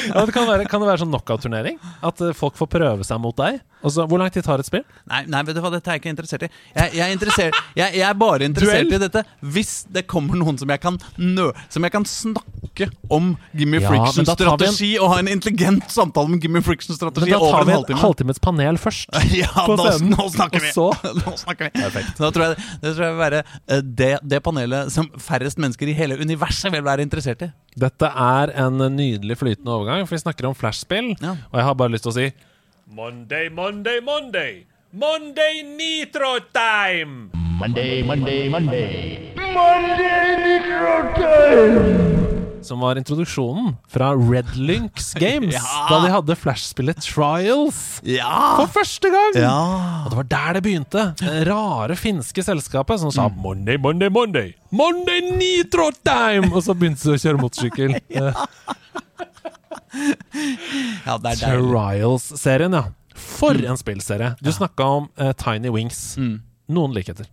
[0.07, 1.81] Ja, det kan, være, kan det være sånn knockout-turnering?
[2.07, 3.59] At eh, folk får prøve seg mot deg?
[3.87, 4.83] Og så, Hvor lang tid tar et spill?
[5.07, 6.49] Nei, nei, vet du hva, dette er jeg ikke interessert i.
[6.75, 8.97] Jeg, jeg, er, interessert, jeg, jeg er bare interessert Duell?
[8.99, 9.23] i dette
[9.55, 13.89] hvis det kommer noen som jeg kan nø Som jeg kan snakke om Gimme Ja,
[13.93, 17.61] Frictions strategi en- og ha en intelligent samtale om Gimme Men Friction-strategi da over tar
[17.63, 18.01] en vi en halvtime.
[18.03, 19.09] halvtimets panel først.
[19.37, 20.73] Ja, på nå, snakker vi!
[21.23, 22.03] Nå snakker vi.
[22.19, 25.93] Da tror jeg, det tror jeg vil være eh, det, det panelet som færrest mennesker
[25.93, 27.51] i hele universet vil være interessert i.
[27.77, 31.13] Dette er en nydelig flytende overgang, for vi snakker om flashspill.
[31.21, 31.37] Ja.
[31.53, 32.29] Og jeg har bare lyst til å si
[32.89, 34.67] Monday, Monday, Monday.
[34.93, 37.31] Monday Nitro Time!
[37.59, 39.33] Monday, Monday, Monday.
[42.63, 45.87] Som var introduksjonen fra Red Lynx Games, Ja.
[45.91, 48.57] da de hadde flashspillet Trials Ja!
[48.61, 49.35] for første gang!
[49.39, 49.57] Ja.
[50.05, 51.05] Og det var der det begynte.
[51.21, 53.17] Det rare finske selskapet som Mm.
[53.19, 54.55] sa Monday, Monday, Monday.
[54.71, 56.51] Monday Nitro Time!
[56.55, 57.99] Og så begynte de å kjøre motorsykkel.
[58.17, 58.47] Eh,
[61.07, 61.41] ja, er.
[61.41, 62.85] Trials-serien, ja.
[63.17, 64.35] For en spillserie.
[64.45, 66.17] Du snakka om uh, Tiny Wings.
[66.21, 66.39] Mm.
[66.77, 67.29] Noen likheter.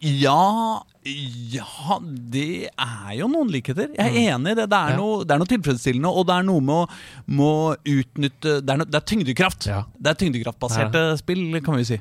[0.00, 3.90] Ja Ja, det er jo noen likheter.
[3.96, 4.68] Jeg er enig i det.
[4.70, 4.94] Det er, Mm.
[4.94, 4.96] Ja.
[5.00, 6.86] noe, det er noe tilfredsstillende, og det er noe med å
[7.26, 7.48] må
[7.82, 9.66] utnytte Det er, no, det er tyngdekraft.
[9.66, 9.80] Ja.
[9.98, 11.98] Det er tyngdekraftbaserte spill, kan vi si.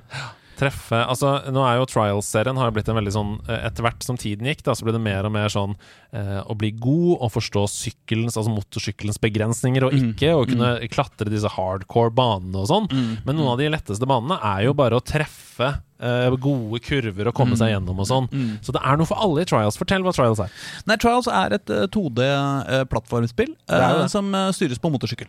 [0.61, 4.05] Treffe Altså, nå er jo Trials-serien har jo blitt en veldig sånn eh, Etter hvert
[4.05, 5.73] som tiden gikk, da, så ble det mer og mer sånn
[6.13, 10.13] eh, å bli god og forstå sykkelens, altså motorsykkelens begrensninger, og Mm.
[10.13, 12.87] ikke å kunne klatre disse hardcore banene og sånn.
[13.25, 17.33] Men noen av de letteste banene er jo bare å treffe eh, gode kurver å
[17.33, 17.59] komme Mm.
[17.61, 18.27] seg gjennom og sånn.
[18.65, 19.77] Så det er noe for alle i Trials.
[19.77, 20.49] Fortell hva Trials er.
[20.87, 25.27] Nei, Trials er et uh, 2D-plattformspill uh, jo som eh, styres på motorsykkel.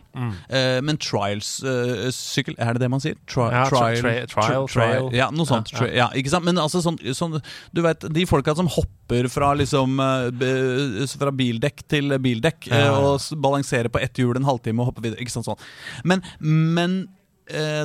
[0.49, 3.15] Eh, men Trials-sykkel, er det det man sier?
[3.29, 5.09] Tri Ja, trial, tri trial, tri- trial.
[5.15, 5.71] Ja, noe sånt.
[5.73, 5.93] Ja, ja.
[6.03, 6.45] Ja, ikke sant?
[6.47, 7.37] Men altså sånn, sånn
[7.73, 13.21] Du vet, de folka som hopper fra liksom eh, Fra bildekk til bildekk eh, og
[13.43, 15.21] balanserer på ett hjul en halvtime og hopper videre.
[15.23, 15.61] Ikke sant sånn.
[16.03, 17.19] Men, men eh,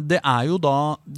[0.07, 0.75] det er jo da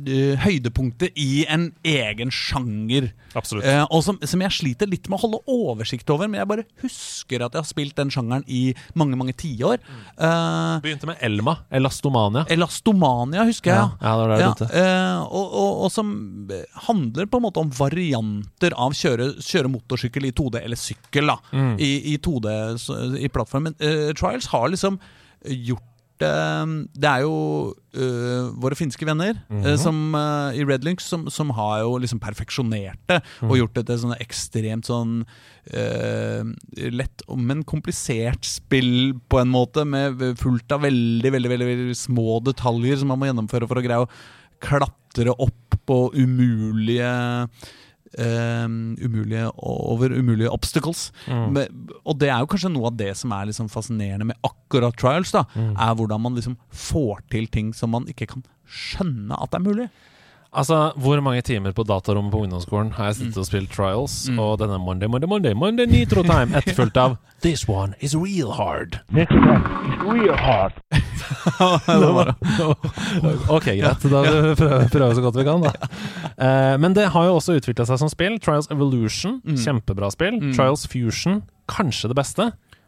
[0.06, 3.10] eh, høydepunktet i en egen sjanger.
[3.36, 3.66] Absolutt.
[3.68, 6.64] Eh, og som, som jeg sliter litt med å holde oversikt over, men jeg bare
[6.82, 9.78] husker at jeg har spilt den sjangeren i mange mange tiår.
[10.18, 12.46] Uh, Begynte med Elma, Elastomania.
[12.50, 13.92] Elastomania husker jeg.
[14.00, 14.70] Ja, ja, begynte.
[14.72, 16.10] eh, og, og, og som
[16.50, 21.30] eh, handler på en måte om varianter av kjøre, kjøre motorsykkel i 2D, eller sykkel,
[21.34, 21.74] da, Mm.
[21.82, 22.50] i, i 2D
[23.20, 23.74] i plattformen.
[23.82, 24.98] Uh, Trials har liksom
[25.44, 25.89] gjort eh,
[26.20, 27.34] det er jo
[27.96, 29.64] uh, våre finske venner Mhm.
[29.66, 33.50] eh, som, uh, i Red Lynx som, som har jo liksom perfeksjonert det Mhm.
[33.50, 35.24] og gjort det til sånn ekstremt sånn
[35.74, 36.42] uh,
[36.90, 42.40] lett, men komplisert spill på en måte, med fullt av veldig, veldig, veldig, veldig små
[42.44, 44.10] detaljer som man må gjennomføre for å greie å
[44.60, 47.48] klatre opp på umulige
[48.18, 48.66] eh,
[49.06, 51.12] umulige over umulige obstacles.
[51.28, 51.66] Men,
[52.04, 55.30] og det er jo kanskje noe av det som er liksom fascinerende med akkurat trials.
[55.32, 59.60] da Er hvordan man liksom får til ting som man ikke kan skjønne at er
[59.66, 59.88] mulig.
[60.52, 64.56] Altså, Hvor mange timer på datarommet på ungdomsskolen har jeg sittet og spilt Trials, og
[64.58, 68.98] denne Monday, Monday, Monday, Monday Nitro Time, etterfulgt av This one is real hard.
[69.14, 70.72] This one is real hard.
[73.56, 74.02] ok, greit.
[74.02, 74.22] Da
[74.58, 75.70] prøver prøver vi så godt vi kan, da.
[76.40, 78.38] Eh, men det har jo også utvikla seg som spill.
[78.40, 80.38] Trials Evolution, kjempebra spill.
[80.56, 82.46] Trials Fusion, kanskje det beste.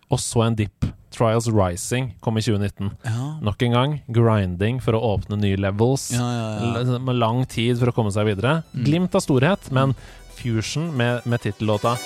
[0.08, 0.86] Og så en dip.
[1.12, 2.90] Trials Rising kom i 2019.
[3.06, 3.28] Ja.
[3.44, 6.10] Nok en gang grinding for å åpne nye levels.
[6.14, 6.98] Ja, ja.
[6.98, 8.62] Med lang tid for å komme seg videre.
[8.72, 9.96] Glimt av storhet, men
[10.38, 11.96] Fusion med, med tittellåta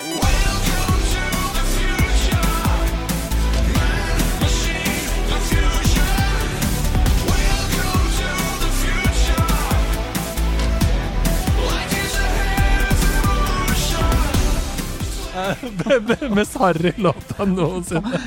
[16.37, 18.21] Mest harry låta noensinne.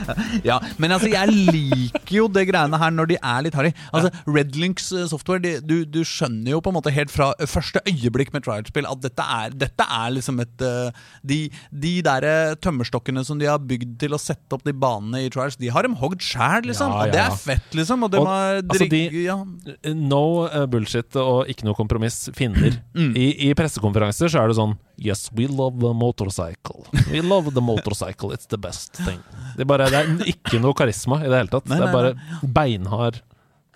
[0.46, 3.72] Ja, men altså, jeg liker jo det greiene her når de er litt harry.
[3.96, 7.82] Altså, Redlinks eh, software, de, du, du skjønner jo på en måte helt fra første
[7.90, 11.40] øyeblikk med trial-spill at dette er, dette er liksom et eh, De,
[11.84, 15.30] de der eh, tømmerstokkene som de har bygd til å sette opp de banene i
[15.34, 16.92] trials, de har dem hogd sjæl, liksom.
[16.94, 18.06] Ja, ja, Og det er fett, liksom.
[18.08, 19.38] Og de Og, har altså, de- ja.
[20.00, 22.80] No eh, bullshit og ikke noe kompromiss finner.
[22.96, 26.86] I, I pressekonferanser så er det sånn Yes, we love the motorcycle.
[27.12, 28.34] We love the motorcycle.
[28.36, 29.22] It's the best thing.
[29.56, 31.70] Det bare, det er ikke noe karisma i det hele tatt.
[31.72, 33.22] Nei, det er bare beinhard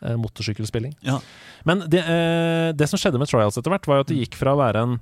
[0.04, 0.98] eh, motorsykkelspilling.
[1.08, 1.22] Ja.
[1.64, 4.38] Men det, eh, det som skjedde med Trials etter hvert, var jo at det gikk
[4.40, 5.00] fra å være en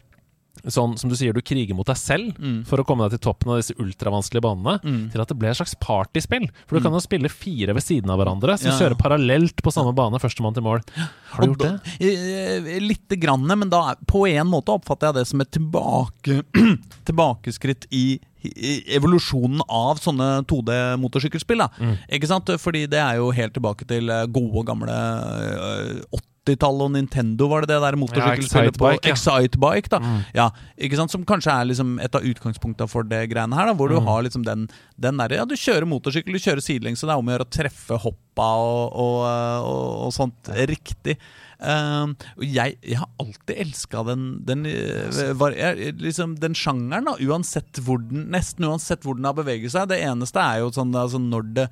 [0.67, 2.35] Sånn som du sier, du kriger mot deg selv
[2.69, 4.75] for å komme deg til toppen av disse ultravanskelige banene,
[5.11, 6.45] til at det ble et slags partyspill.
[6.67, 8.79] For du kan jo spille fire ved siden av hverandre, som Ja, ja.
[8.83, 10.83] kjører parallelt på samme bane, førstemann til mål.
[11.31, 11.71] Har du Og gjort det?
[11.71, 12.81] da- det?
[12.81, 16.43] Lite grann, men da på en måte oppfatter jeg det som et tilbake,
[17.05, 21.57] tilbakeskritt i evolusjonen av sånne 2D-motorsykkelspill.
[21.63, 21.97] da Mm.
[22.11, 22.45] Ikke sant?
[22.59, 27.61] Fordi det er jo helt tilbake til eh, gode, gamle eh, 80-tallet og Nintendo, var
[27.61, 29.97] det det der motorsykkelspillet på Excitebike, ja.
[29.97, 29.99] Da.
[29.99, 30.21] Mm.
[30.33, 31.11] Ja, ikke sant?
[31.13, 33.67] Som kanskje er liksom et av utgangspunktene for det greiene her.
[33.67, 34.05] da Hvor du Mm.
[34.07, 34.67] har liksom den,
[35.01, 37.47] den derre Ja, du kjører motorsykkel, du kjører sidelengs, så det er om å gjøre
[37.47, 39.21] å treffe hoppa og, og,
[39.67, 41.17] og, og sånt riktig.
[41.61, 42.09] Uh,
[42.41, 47.81] jeg, jeg har alltid elska den, den, eh, var, jeg, liksom, den sjangeren, da, uansett
[47.85, 49.91] hvor den, nesten uansett hvor den har beveget seg.
[49.91, 51.71] Det eneste er jo sånn altså, når det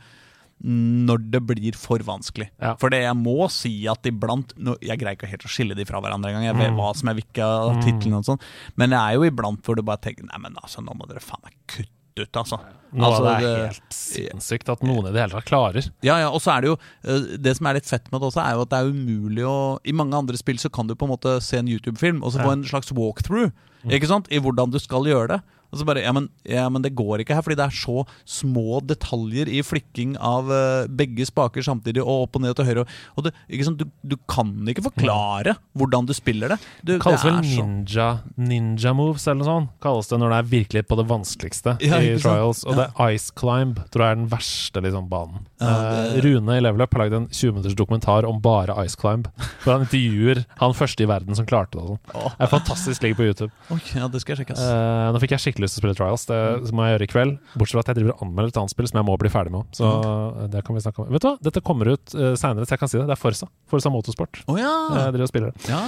[0.60, 2.50] når det blir for vanskelig.
[2.60, 2.74] Ja.
[2.82, 5.86] For det jeg må si at iblant nå, Jeg greier ikke helt å skille de
[5.88, 6.50] fra hverandre engang.
[6.50, 8.42] Jeg vet hva som er hvilke av titlene og sånn.
[8.76, 11.24] Men det er jo iblant hvor du bare tenker Nei, men altså, nå må dere
[11.24, 12.60] faen meg kutte ut, altså.
[12.90, 15.90] Noe altså, det er helt sinnssykt at noen i det hele tatt klarer.
[16.02, 18.32] ja, ja, og så er det jo eh, Det som er litt fett med det
[18.32, 20.96] også, er jo at det er umulig å I mange andre spill så kan du
[20.98, 23.54] på en måte se en YouTube-film og så få en slags walkthrough.
[23.88, 24.28] Ikke sant?
[24.34, 25.40] i hvordan du skal gjøre det.
[25.72, 28.04] Og så bare ja men, ja, men det går ikke her, fordi det er så
[28.26, 32.86] små detaljer i flikking av uh, begge spaker samtidig, og opp og ned til høyre.
[33.18, 33.34] Og det,
[33.66, 33.78] sant?
[33.80, 36.60] Du, du kan ikke forklare hvordan du spiller det.
[36.84, 38.08] Du, Det kalles det vel ninja,
[38.40, 39.74] ninja moves eller noe sånt.
[39.84, 42.64] Kalles det når det er virkelig på det vanskeligste Ja, i trials.
[42.66, 42.88] Og Ja.
[42.88, 45.46] det Ice Climb tror jeg er den verste liksom, banen.
[45.62, 48.74] Ja, Eh, det- Rune i Level Up har lagd en 20 minutters dokumentar om bare
[48.86, 49.28] Ice Climb.
[49.64, 51.86] Hvor han intervjuer han første i verden som klarte det.
[51.86, 52.00] sånn.
[52.14, 53.02] Det er fantastisk.
[53.04, 53.52] ligg på YouTube.
[53.70, 54.56] Okay, det skal jeg sjekke.
[54.56, 54.62] ass.
[54.64, 56.26] Eh, nå fikk jeg skikkelig lyst til å spille Trials.
[56.30, 57.36] Det må jeg gjøre i kveld.
[57.56, 59.54] Bortsett fra at jeg driver og anmelder et annet spill som jeg må bli ferdig
[59.56, 59.70] med.
[59.76, 61.12] Så eh, det kan vi snakke om.
[61.14, 61.36] Vet du hva?
[61.50, 63.06] Dette kommer ut uh, seinere, så jeg kan si det.
[63.10, 63.50] Det er Forsa.
[63.72, 64.44] Forsa Motorsport.
[64.48, 64.74] Oh, ja.
[64.96, 65.72] Jeg driver og spiller det.
[65.72, 65.84] ja!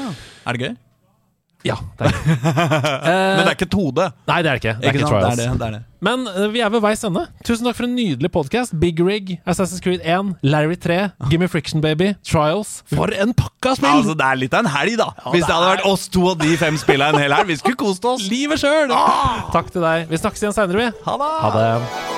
[0.45, 0.73] Er det gøy?
[1.67, 2.17] Ja, det er.
[3.37, 4.07] Men det er ikke et hode?
[4.29, 4.75] Nei, det er ikke.
[4.81, 5.81] Det er ikke, ikke Det er det, det er det.
[6.01, 7.27] Men eh, vi er ved veis ende.
[7.45, 8.73] Tusen takk for en nydelig podkast.
[8.81, 10.97] Big Rig, Assassin's Creed 1, Larry 3,
[11.29, 12.79] Gimme Friction Baby, Trials.
[12.89, 13.91] For en pakka spill!
[14.01, 15.11] Altså, det er litt av en helg, da.
[15.29, 17.51] Hvis det hadde vært oss to og de fem spilla en hel helg.
[17.53, 18.25] Vi skulle kost oss.
[18.33, 18.89] Livet sjøl!
[19.53, 20.09] Takk til deg.
[20.09, 21.05] Vi snakkes igjen seinere, vi.
[21.05, 21.31] Ha det.
[21.45, 22.10] Ha det.